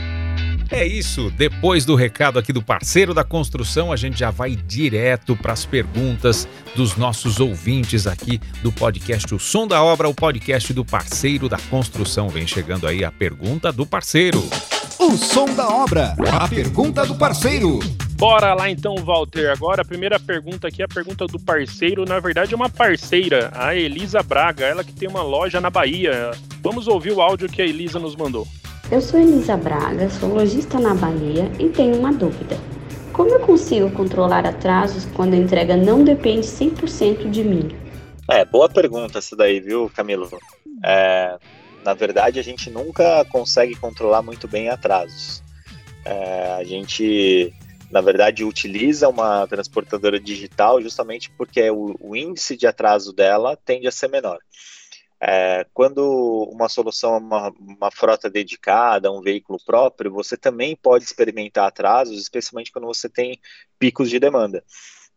É 0.71 0.87
isso, 0.87 1.29
depois 1.31 1.83
do 1.83 1.95
recado 1.95 2.39
aqui 2.39 2.53
do 2.53 2.63
parceiro 2.63 3.13
da 3.13 3.25
construção, 3.25 3.91
a 3.91 3.97
gente 3.97 4.17
já 4.17 4.31
vai 4.31 4.55
direto 4.55 5.35
para 5.35 5.51
as 5.51 5.65
perguntas 5.65 6.47
dos 6.73 6.95
nossos 6.95 7.41
ouvintes 7.41 8.07
aqui 8.07 8.39
do 8.63 8.71
podcast 8.71 9.35
O 9.35 9.39
Som 9.39 9.67
da 9.67 9.83
Obra, 9.83 10.07
o 10.07 10.13
podcast 10.13 10.71
do 10.73 10.85
parceiro 10.85 11.49
da 11.49 11.57
construção. 11.69 12.29
Vem 12.29 12.47
chegando 12.47 12.87
aí 12.87 13.03
a 13.03 13.11
pergunta 13.11 13.69
do 13.69 13.85
parceiro. 13.85 14.41
O 14.97 15.17
som 15.17 15.45
da 15.55 15.67
obra, 15.67 16.15
a 16.31 16.47
pergunta 16.47 17.05
do 17.05 17.15
parceiro. 17.15 17.79
Bora 18.11 18.53
lá 18.53 18.69
então, 18.69 18.95
Walter. 18.97 19.51
Agora 19.51 19.81
a 19.81 19.85
primeira 19.85 20.19
pergunta 20.19 20.67
aqui 20.67 20.83
é 20.83 20.85
a 20.85 20.87
pergunta 20.87 21.25
do 21.25 21.39
parceiro. 21.39 22.05
Na 22.05 22.19
verdade, 22.19 22.53
é 22.53 22.55
uma 22.55 22.69
parceira, 22.69 23.51
a 23.55 23.75
Elisa 23.75 24.21
Braga, 24.21 24.63
ela 24.63 24.83
que 24.83 24.93
tem 24.93 25.09
uma 25.09 25.23
loja 25.23 25.59
na 25.59 25.71
Bahia. 25.71 26.31
Vamos 26.61 26.87
ouvir 26.87 27.11
o 27.11 27.19
áudio 27.19 27.49
que 27.49 27.61
a 27.61 27.65
Elisa 27.65 27.99
nos 27.99 28.15
mandou. 28.15 28.47
Eu 28.91 28.99
sou 28.99 29.17
Elisa 29.17 29.55
Braga, 29.55 30.09
sou 30.09 30.27
lojista 30.27 30.77
na 30.77 30.93
Bahia 30.93 31.49
e 31.57 31.69
tenho 31.69 31.97
uma 31.97 32.11
dúvida. 32.11 32.57
Como 33.13 33.29
eu 33.29 33.39
consigo 33.39 33.89
controlar 33.91 34.45
atrasos 34.45 35.05
quando 35.15 35.33
a 35.33 35.37
entrega 35.37 35.77
não 35.77 36.03
depende 36.03 36.45
100% 36.45 37.29
de 37.29 37.41
mim? 37.41 37.69
É, 38.29 38.43
boa 38.43 38.67
pergunta 38.67 39.19
essa 39.19 39.33
daí, 39.33 39.61
viu, 39.61 39.89
Camilo? 39.95 40.29
É, 40.83 41.39
na 41.85 41.93
verdade, 41.93 42.37
a 42.37 42.43
gente 42.43 42.69
nunca 42.69 43.23
consegue 43.29 43.75
controlar 43.75 44.21
muito 44.21 44.45
bem 44.45 44.67
atrasos. 44.67 45.41
É, 46.03 46.57
a 46.59 46.63
gente, 46.65 47.53
na 47.89 48.01
verdade, 48.01 48.43
utiliza 48.43 49.07
uma 49.07 49.47
transportadora 49.47 50.19
digital 50.19 50.81
justamente 50.81 51.31
porque 51.37 51.71
o, 51.71 51.95
o 51.97 52.13
índice 52.13 52.57
de 52.57 52.67
atraso 52.67 53.13
dela 53.13 53.55
tende 53.55 53.87
a 53.87 53.91
ser 53.91 54.09
menor. 54.09 54.39
É, 55.23 55.67
quando 55.71 56.49
uma 56.51 56.67
solução 56.67 57.13
é 57.13 57.17
uma, 57.19 57.49
uma, 57.51 57.91
frota 57.91 58.27
dedicada, 58.27 59.11
um 59.11 59.21
veículo 59.21 59.59
próprio, 59.63 60.11
você 60.11 60.35
também 60.35 60.75
pode 60.75 61.03
experimentar 61.03 61.67
atrasos, 61.67 62.19
especialmente 62.19 62.71
quando 62.71 62.87
você 62.87 63.07
tem 63.07 63.39
picos 63.77 64.09
de 64.09 64.19
demanda. 64.19 64.63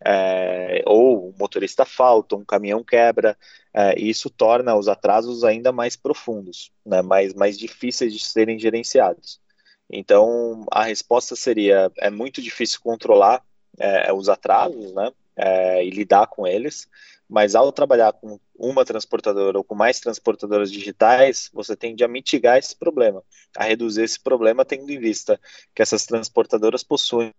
É, 0.04 0.82
ou 0.84 1.30
o 1.30 1.34
motorista 1.38 1.86
falta, 1.86 2.36
um 2.36 2.44
caminhão 2.44 2.84
quebra, 2.84 3.34
é, 3.72 3.98
e 3.98 4.10
isso 4.10 4.28
torna 4.28 4.76
os 4.76 4.88
atrasos 4.88 5.42
ainda 5.42 5.72
mais 5.72 5.96
profundos, 5.96 6.70
né, 6.84 7.00
mais, 7.00 7.32
mais 7.32 7.58
difíceis 7.58 8.12
de 8.12 8.22
serem 8.22 8.58
gerenciados. 8.58 9.40
Então, 9.88 10.66
a 10.70 10.84
resposta 10.84 11.34
seria: 11.34 11.90
é 11.98 12.10
muito 12.10 12.42
difícil 12.42 12.80
controlar 12.82 13.42
é, 13.78 14.12
os 14.12 14.28
atrasos 14.28 14.92
né, 14.92 15.10
é, 15.36 15.84
e 15.84 15.88
lidar 15.88 16.26
com 16.26 16.46
eles, 16.46 16.86
mas 17.28 17.54
ao 17.54 17.72
trabalhar 17.72 18.12
com 18.12 18.38
uma 18.56 18.84
transportadora 18.84 19.58
ou 19.58 19.64
com 19.64 19.74
mais 19.74 20.00
transportadoras 20.00 20.70
digitais, 20.70 21.50
você 21.52 21.76
tende 21.76 22.04
a 22.04 22.08
mitigar 22.08 22.58
esse 22.58 22.76
problema, 22.76 23.22
a 23.56 23.64
reduzir 23.64 24.02
esse 24.02 24.20
problema, 24.20 24.64
tendo 24.64 24.90
em 24.90 24.98
vista 24.98 25.40
que 25.74 25.82
essas 25.82 26.06
transportadoras 26.06 26.82
possuem 26.82 27.32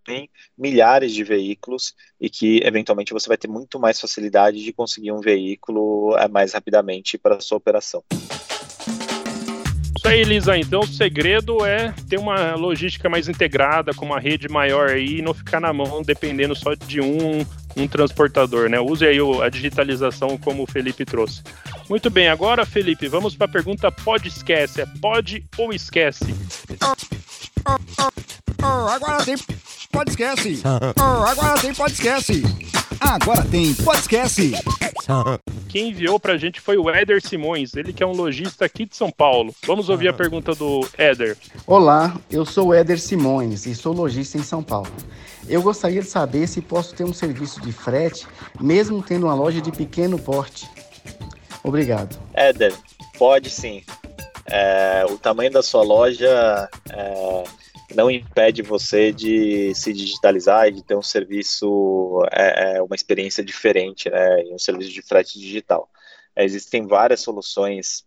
milhares 0.58 1.14
de 1.14 1.24
veículos 1.24 1.94
e 2.20 2.30
que, 2.30 2.62
eventualmente, 2.64 3.14
você 3.14 3.28
vai 3.28 3.38
ter 3.38 3.48
muito 3.48 3.80
mais 3.80 4.00
facilidade 4.00 4.64
de 4.64 4.74
conseguir 4.74 5.12
um 5.12 5.22
veículo 5.22 6.18
eh, 6.18 6.28
mais 6.28 6.54
rapidamente 6.54 7.18
para 7.18 7.36
a 7.36 7.42
sua 7.42 7.58
operação 7.58 8.04
aí, 10.16 10.22
Elisa. 10.22 10.58
Então, 10.58 10.80
o 10.80 10.88
segredo 10.88 11.66
é 11.66 11.94
ter 12.10 12.18
uma 12.18 12.56
logística 12.56 13.10
mais 13.10 13.28
integrada, 13.28 13.94
com 13.94 14.06
uma 14.06 14.20
rede 14.20 14.48
maior 14.48 14.90
aí, 14.90 15.20
e 15.20 15.22
não 15.22 15.34
ficar 15.34 15.60
na 15.60 15.74
mão 15.74 16.02
dependendo 16.02 16.56
só 16.56 16.74
de 16.74 17.02
um, 17.02 17.46
um 17.76 17.88
transportador, 17.88 18.70
né? 18.70 18.80
Use 18.80 19.06
aí 19.06 19.18
a 19.44 19.50
digitalização 19.50 20.38
como 20.38 20.64
o 20.64 20.68
Felipe 20.68 21.06
trouxe. 21.06 21.44
Muito 21.90 22.10
bem, 22.10 22.30
agora, 22.30 22.66
Felipe, 22.66 23.08
vamos 23.08 23.36
para 23.36 23.46
a 23.46 23.50
pergunta 23.50 23.92
pode 23.92 24.30
esquece. 24.30 24.82
É 24.82 24.86
pode 25.02 25.46
ou 25.58 25.74
esquece? 25.74 26.34
Oh, 28.62 28.66
oh, 28.66 28.86
oh, 28.86 28.90
agora 28.90 29.24
tem 29.24 29.36
pode 29.92 30.10
esquece. 30.12 30.62
agora 30.66 31.62
tem 31.62 31.74
pode 31.74 31.94
esquece. 31.94 32.44
Agora 33.00 33.44
tem 33.46 33.74
pode 33.76 34.00
esquece. 34.00 34.54
Quem 35.70 35.90
enviou 35.90 36.20
pra 36.20 36.38
gente 36.38 36.60
foi 36.60 36.78
o 36.78 36.90
Éder 36.90 37.22
Simões, 37.22 37.76
ele 37.76 37.94
que 37.94 38.02
é 38.02 38.08
um 38.08 38.14
lojista 38.14 38.66
aqui 38.66 38.86
de 38.86 38.96
São 38.96 39.12
Paulo. 39.12 39.54
Vamos 39.66 39.90
ouvir 39.90 40.08
a 40.08 40.14
pergunta 40.14 40.56
do 40.56 40.88
Éder. 40.98 41.38
Olá, 41.68 42.16
eu 42.32 42.46
sou 42.46 42.70
o 42.70 42.74
Éder 42.74 43.00
Simões 43.00 43.66
e 43.66 43.76
sou 43.76 43.94
lojista 43.94 44.38
em 44.38 44.44
São 44.44 44.64
Paulo. 44.64 44.92
Eu 45.48 45.62
gostaria 45.62 46.02
de 46.02 46.08
saber 46.08 46.48
se 46.48 46.62
posso 46.62 46.96
ter 46.96 47.04
um 47.04 47.14
serviço 47.14 47.62
de 47.62 47.72
frete, 47.72 48.28
mesmo 48.60 49.04
tendo 49.04 49.28
uma 49.28 49.36
loja 49.36 49.62
de 49.62 49.72
pequeno 49.72 50.18
porte. 50.18 50.68
Obrigado. 51.64 52.18
Éder, 52.34 52.74
pode 53.18 53.50
sim. 53.50 53.84
É, 54.48 55.06
o 55.10 55.18
tamanho 55.18 55.52
da 55.52 55.62
sua 55.62 55.84
loja 55.84 56.70
é, 56.90 57.44
não 57.96 58.12
impede 58.12 58.62
você 58.62 59.12
de 59.12 59.74
se 59.74 59.94
digitalizar 59.94 60.68
e 60.68 60.72
de 60.72 60.84
ter 60.84 60.96
um 60.96 61.02
serviço, 61.02 62.22
é, 62.32 62.78
é 62.78 62.82
uma 62.82 62.96
experiência 62.96 63.44
diferente, 63.44 64.10
né, 64.10 64.44
um 64.52 64.60
serviço 64.60 64.92
de 64.92 65.02
frete 65.02 65.40
digital. 65.40 65.90
Existem 66.36 66.86
várias 66.86 67.22
soluções 67.22 68.06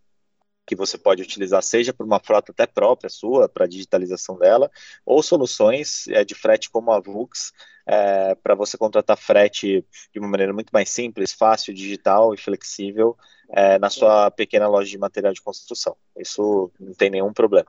que 0.67 0.77
você 0.77 0.99
pode 0.99 1.23
utilizar, 1.23 1.63
seja 1.63 1.95
para 1.95 2.05
uma 2.05 2.21
frota 2.21 2.53
até 2.53 2.67
própria 2.67 3.09
sua, 3.09 3.49
para 3.49 3.67
digitalização 3.67 4.39
dela, 4.39 4.71
ou 5.05 5.23
soluções 5.23 6.07
é, 6.09 6.23
de 6.23 6.35
frete 6.35 6.69
como 6.71 6.93
a 6.93 7.01
Vux, 7.01 7.53
é, 7.89 8.35
para 8.35 8.55
você 8.55 8.77
contratar 8.77 9.17
frete 9.17 9.83
de 10.13 10.21
uma 10.21 10.29
maneira 10.29 10.53
muito 10.53 10.71
mais 10.71 10.91
simples, 10.91 11.33
fácil, 11.33 11.73
digital 11.73 12.35
e 12.35 12.37
flexível 12.37 13.17
é, 13.51 13.79
na 13.79 13.89
sua 13.89 14.31
pequena 14.31 14.69
loja 14.69 14.91
de 14.91 14.99
material 14.99 15.33
de 15.33 15.41
construção. 15.41 15.97
Isso 16.19 16.71
não 16.79 16.93
tem 16.93 17.09
nenhum 17.09 17.33
problema. 17.33 17.67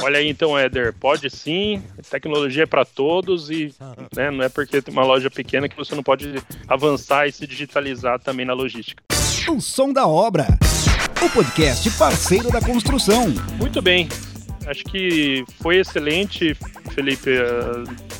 Olha 0.00 0.18
aí 0.18 0.28
então, 0.28 0.56
Éder, 0.56 0.94
pode 0.94 1.28
sim, 1.28 1.82
tecnologia 2.08 2.62
é 2.62 2.66
para 2.66 2.84
todos 2.84 3.50
e 3.50 3.74
né, 4.14 4.30
não 4.30 4.44
é 4.44 4.48
porque 4.48 4.80
tem 4.80 4.92
uma 4.92 5.04
loja 5.04 5.28
pequena 5.28 5.68
que 5.68 5.76
você 5.76 5.94
não 5.94 6.02
pode 6.02 6.34
avançar 6.68 7.26
e 7.26 7.32
se 7.32 7.46
digitalizar 7.46 8.20
também 8.20 8.46
na 8.46 8.52
logística. 8.52 9.02
O 9.48 9.60
som 9.60 9.92
da 9.92 10.06
obra, 10.06 10.46
o 11.20 11.30
podcast 11.30 11.90
parceiro 11.98 12.50
da 12.50 12.60
construção. 12.60 13.26
Muito 13.58 13.82
bem, 13.82 14.08
acho 14.66 14.84
que 14.84 15.44
foi 15.60 15.78
excelente, 15.78 16.54
Felipe. 16.94 17.30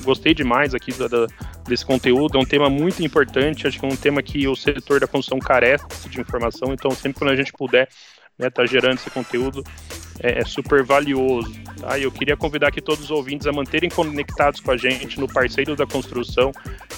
Gostei 0.05 0.35
demais 0.35 0.75
aqui 0.75 0.93
da, 0.93 1.09
da, 1.09 1.27
desse 1.67 1.85
conteúdo. 1.85 2.37
É 2.37 2.41
um 2.41 2.45
tema 2.45 2.69
muito 2.69 3.03
importante. 3.03 3.67
Acho 3.67 3.79
que 3.79 3.85
é 3.85 3.89
um 3.89 3.97
tema 3.97 4.23
que 4.23 4.47
o 4.47 4.55
setor 4.55 5.01
da 5.01 5.07
construção 5.07 5.39
carece 5.39 6.09
de 6.09 6.21
informação. 6.21 6.73
Então, 6.73 6.91
sempre 6.91 7.19
quando 7.19 7.31
a 7.31 7.37
gente 7.37 7.53
puder 7.53 7.89
né, 8.39 8.51
tá 8.51 8.65
gerando 8.67 8.95
esse 8.95 9.11
conteúdo 9.11 9.63
é, 10.23 10.41
é, 10.41 10.45
super 10.45 10.85
valioso. 10.85 11.53
Tá? 11.81 11.99
E 11.99 12.05
eu 12.05 12.13
queria 12.13 12.37
convidar 12.37 12.69
aqui 12.69 12.81
todos 12.81 13.05
os 13.05 13.11
ouvintes 13.11 13.47
a 13.47 13.53
manterem 13.53 13.91
conectados 13.91 14.61
com 14.61 14.71
a 14.71 14.77
gente 14.77 15.19
no 15.19 15.27
Parceiro 15.27 15.75
da 15.75 15.87
Construção. 15.87 16.53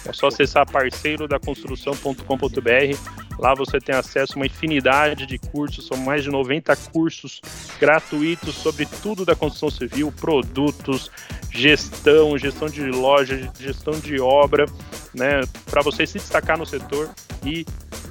É 0.07 0.13
só 0.13 0.27
acessar 0.29 0.71
parceirodaconstrução.com.br. 0.71 2.99
Lá 3.39 3.55
você 3.55 3.81
tem 3.81 3.95
acesso 3.95 4.35
a 4.35 4.37
uma 4.37 4.45
infinidade 4.47 5.25
de 5.27 5.39
cursos, 5.39 5.87
são 5.87 5.97
mais 5.97 6.23
de 6.23 6.31
90 6.31 6.77
cursos 6.93 7.41
gratuitos 7.81 8.55
sobre 8.55 8.87
tudo 9.03 9.25
da 9.25 9.35
construção 9.35 9.71
civil, 9.71 10.13
produtos, 10.13 11.11
gestão, 11.51 12.39
gestão 12.39 12.69
de 12.69 12.83
loja, 12.83 13.51
gestão 13.59 13.99
de 13.99 14.21
obra, 14.21 14.67
né, 15.13 15.41
para 15.69 15.83
você 15.83 16.07
se 16.07 16.19
destacar 16.19 16.57
no 16.57 16.65
setor 16.65 17.11
e 17.45 17.67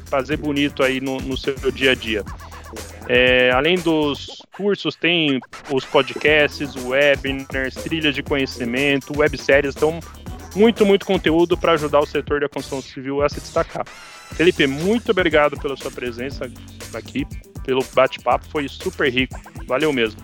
fazer 0.07 0.35
bonito 0.37 0.83
aí 0.83 0.99
no, 0.99 1.21
no 1.21 1.37
seu 1.37 1.55
dia 1.71 1.91
a 1.91 1.95
dia. 1.95 2.25
É, 3.07 3.51
além 3.51 3.75
dos 3.77 4.41
cursos, 4.55 4.95
tem 4.95 5.39
os 5.71 5.83
podcasts, 5.85 6.75
webinars, 6.75 7.75
trilhas 7.75 8.15
de 8.15 8.23
conhecimento, 8.23 9.17
webséries, 9.17 9.75
então 9.75 9.99
muito, 10.55 10.85
muito 10.85 11.05
conteúdo 11.05 11.57
para 11.57 11.73
ajudar 11.73 11.99
o 11.99 12.05
setor 12.05 12.39
da 12.39 12.49
construção 12.49 12.81
civil 12.81 13.21
a 13.21 13.29
se 13.29 13.39
destacar. 13.39 13.85
Felipe, 14.33 14.65
muito 14.67 15.11
obrigado 15.11 15.59
pela 15.59 15.75
sua 15.75 15.91
presença 15.91 16.49
aqui, 16.93 17.27
pelo 17.63 17.83
bate-papo, 17.93 18.45
foi 18.49 18.67
super 18.67 19.11
rico. 19.11 19.39
Valeu 19.67 19.91
mesmo. 19.91 20.21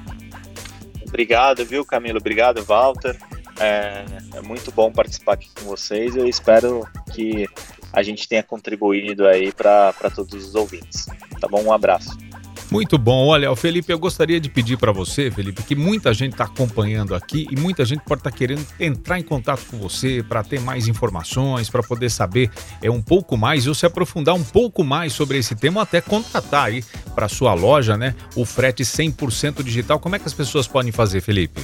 Obrigado, 1.08 1.66
viu, 1.66 1.84
Camilo? 1.84 2.20
Obrigado, 2.20 2.64
Walter. 2.64 3.18
É, 3.60 4.06
é 4.36 4.42
muito 4.42 4.72
bom 4.72 4.92
participar 4.92 5.34
aqui 5.34 5.50
com 5.60 5.66
vocês. 5.66 6.16
Eu 6.16 6.28
espero 6.28 6.88
que 7.14 7.48
a 7.92 8.02
gente 8.04 8.28
tenha 8.28 8.44
contribuído 8.44 9.28
aí 9.28 9.52
para 9.52 9.94
todos 10.16 10.48
os 10.48 10.56
ouvintes. 10.56 11.08
Tá 11.42 11.48
bom? 11.48 11.64
Um 11.64 11.74
abraço. 11.74 12.29
Muito 12.72 13.00
bom. 13.00 13.28
Olha, 13.28 13.54
Felipe, 13.56 13.92
eu 13.92 13.98
gostaria 13.98 14.40
de 14.40 14.48
pedir 14.48 14.78
para 14.78 14.92
você, 14.92 15.32
Felipe, 15.32 15.64
que 15.64 15.76
muita 15.76 16.14
gente 16.14 16.34
está 16.34 16.44
acompanhando 16.44 17.16
aqui 17.16 17.48
e 17.50 17.60
muita 17.60 17.84
gente 17.84 18.02
pode 18.02 18.20
estar 18.20 18.30
tá 18.30 18.38
querendo 18.38 18.66
entrar 18.80 19.20
em 19.20 19.24
contato 19.24 19.66
com 19.66 19.78
você 19.78 20.24
para 20.28 20.44
ter 20.44 20.60
mais 20.60 20.88
informações, 20.88 21.70
para 21.70 21.82
poder 21.82 22.12
saber 22.12 22.52
é, 22.82 22.90
um 22.90 23.02
pouco 23.02 23.36
mais 23.36 23.66
ou 23.66 23.74
se 23.74 23.86
aprofundar 23.86 24.36
um 24.36 24.44
pouco 24.44 24.84
mais 24.84 25.14
sobre 25.14 25.40
esse 25.40 25.56
tema, 25.56 25.80
ou 25.80 25.84
até 25.84 26.00
contratar 26.00 26.66
aí 26.66 26.84
para 27.16 27.28
sua 27.28 27.54
loja, 27.54 27.98
né, 27.98 28.16
o 28.36 28.46
frete 28.46 28.84
100% 28.84 29.64
digital. 29.64 30.00
Como 30.00 30.16
é 30.16 30.20
que 30.20 30.28
as 30.28 30.34
pessoas 30.34 30.68
podem 30.68 30.92
fazer, 30.92 31.22
Felipe? 31.22 31.62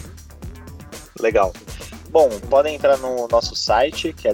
Legal. 1.20 1.54
Bom, 2.10 2.30
podem 2.50 2.76
entrar 2.76 2.98
no 2.98 3.28
nosso 3.28 3.56
site, 3.56 4.14
que 4.14 4.28
é 4.28 4.34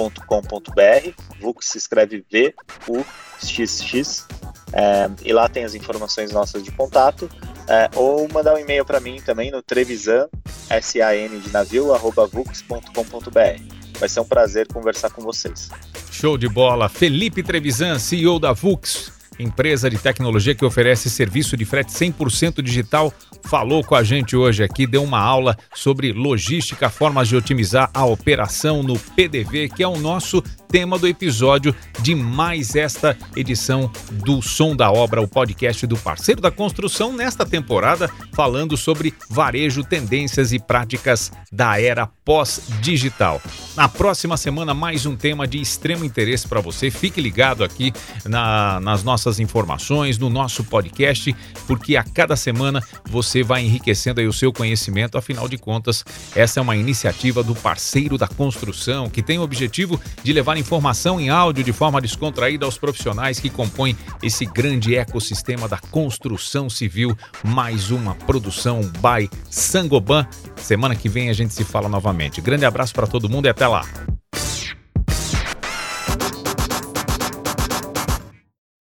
www.vux.com.br. 0.00 1.12
Vux 1.40 1.66
se 1.66 1.78
escreve 1.78 2.24
V-U-X-X. 2.30 4.26
É, 4.72 5.10
e 5.24 5.32
lá 5.32 5.48
tem 5.48 5.64
as 5.64 5.74
informações 5.74 6.30
nossas 6.32 6.62
de 6.62 6.70
contato. 6.70 7.28
É, 7.68 7.90
ou 7.94 8.26
mandar 8.32 8.54
um 8.54 8.58
e-mail 8.58 8.84
para 8.84 9.00
mim 9.00 9.20
também 9.24 9.50
no 9.50 9.62
Trevisan, 9.62 10.28
S-A-N 10.70 11.38
de 11.38 11.50
navio, 11.50 11.92
arroba 11.92 12.26
vux.com.br. 12.26 13.62
Vai 13.98 14.08
ser 14.08 14.20
um 14.20 14.24
prazer 14.24 14.66
conversar 14.72 15.10
com 15.10 15.20
vocês. 15.20 15.68
Show 16.10 16.38
de 16.38 16.48
bola. 16.48 16.88
Felipe 16.88 17.42
Trevisan, 17.42 17.98
CEO 17.98 18.38
da 18.38 18.52
Vux 18.52 19.19
empresa 19.40 19.88
de 19.88 19.98
tecnologia 19.98 20.54
que 20.54 20.64
oferece 20.64 21.08
serviço 21.08 21.56
de 21.56 21.64
frete 21.64 21.92
100% 21.92 22.62
digital, 22.62 23.12
falou 23.44 23.82
com 23.82 23.94
a 23.94 24.02
gente 24.02 24.36
hoje 24.36 24.62
aqui, 24.62 24.86
deu 24.86 25.02
uma 25.02 25.18
aula 25.18 25.56
sobre 25.74 26.12
logística, 26.12 26.90
formas 26.90 27.28
de 27.28 27.36
otimizar 27.36 27.90
a 27.94 28.04
operação 28.04 28.82
no 28.82 28.98
PDV, 28.98 29.68
que 29.70 29.82
é 29.82 29.88
o 29.88 29.98
nosso 29.98 30.42
tema 30.68 30.98
do 30.98 31.08
episódio 31.08 31.74
de 32.00 32.14
mais 32.14 32.76
esta 32.76 33.16
edição 33.34 33.90
do 34.12 34.40
Som 34.40 34.76
da 34.76 34.90
Obra, 34.90 35.20
o 35.20 35.28
podcast 35.28 35.86
do 35.86 35.96
parceiro 35.96 36.40
da 36.40 36.50
construção, 36.50 37.12
nesta 37.12 37.44
temporada, 37.44 38.08
falando 38.32 38.76
sobre 38.76 39.12
varejo, 39.28 39.82
tendências 39.82 40.52
e 40.52 40.58
práticas 40.58 41.32
da 41.50 41.80
era 41.80 42.06
pós-digital. 42.24 43.40
Na 43.76 43.88
próxima 43.88 44.36
semana, 44.36 44.74
mais 44.74 45.06
um 45.06 45.14
tema 45.14 45.46
de 45.46 45.60
extremo 45.60 46.04
interesse 46.04 46.46
para 46.46 46.60
você. 46.60 46.90
Fique 46.90 47.20
ligado 47.20 47.62
aqui 47.62 47.92
na, 48.24 48.80
nas 48.80 49.04
nossas 49.04 49.38
informações, 49.38 50.18
no 50.18 50.28
nosso 50.28 50.64
podcast, 50.64 51.34
porque 51.68 51.96
a 51.96 52.02
cada 52.02 52.34
semana 52.34 52.82
você 53.08 53.44
vai 53.44 53.62
enriquecendo 53.62 54.20
aí 54.20 54.26
o 54.26 54.32
seu 54.32 54.52
conhecimento. 54.52 55.16
Afinal 55.16 55.48
de 55.48 55.56
contas, 55.56 56.04
essa 56.34 56.58
é 56.58 56.62
uma 56.62 56.76
iniciativa 56.76 57.44
do 57.44 57.54
parceiro 57.54 58.18
da 58.18 58.26
construção 58.26 59.08
que 59.08 59.22
tem 59.22 59.38
o 59.38 59.42
objetivo 59.42 60.00
de 60.22 60.32
levar 60.32 60.56
informação 60.56 61.20
em 61.20 61.30
áudio 61.30 61.62
de 61.62 61.72
forma 61.72 62.00
descontraída 62.00 62.66
aos 62.66 62.76
profissionais 62.76 63.38
que 63.38 63.48
compõem 63.48 63.96
esse 64.20 64.44
grande 64.46 64.96
ecossistema 64.96 65.68
da 65.68 65.78
construção 65.78 66.68
civil. 66.68 67.16
Mais 67.44 67.92
uma 67.92 68.16
produção 68.16 68.80
by 68.80 69.30
Sangoban. 69.48 70.26
Semana 70.56 70.96
que 70.96 71.08
vem 71.08 71.30
a 71.30 71.32
gente 71.32 71.54
se 71.54 71.64
fala 71.64 71.88
novamente. 71.88 72.40
Grande 72.40 72.64
abraço 72.64 72.92
para 72.92 73.06
todo 73.06 73.28
mundo 73.28 73.46
e 73.46 73.48
até 73.60 73.66
lá. 73.68 73.82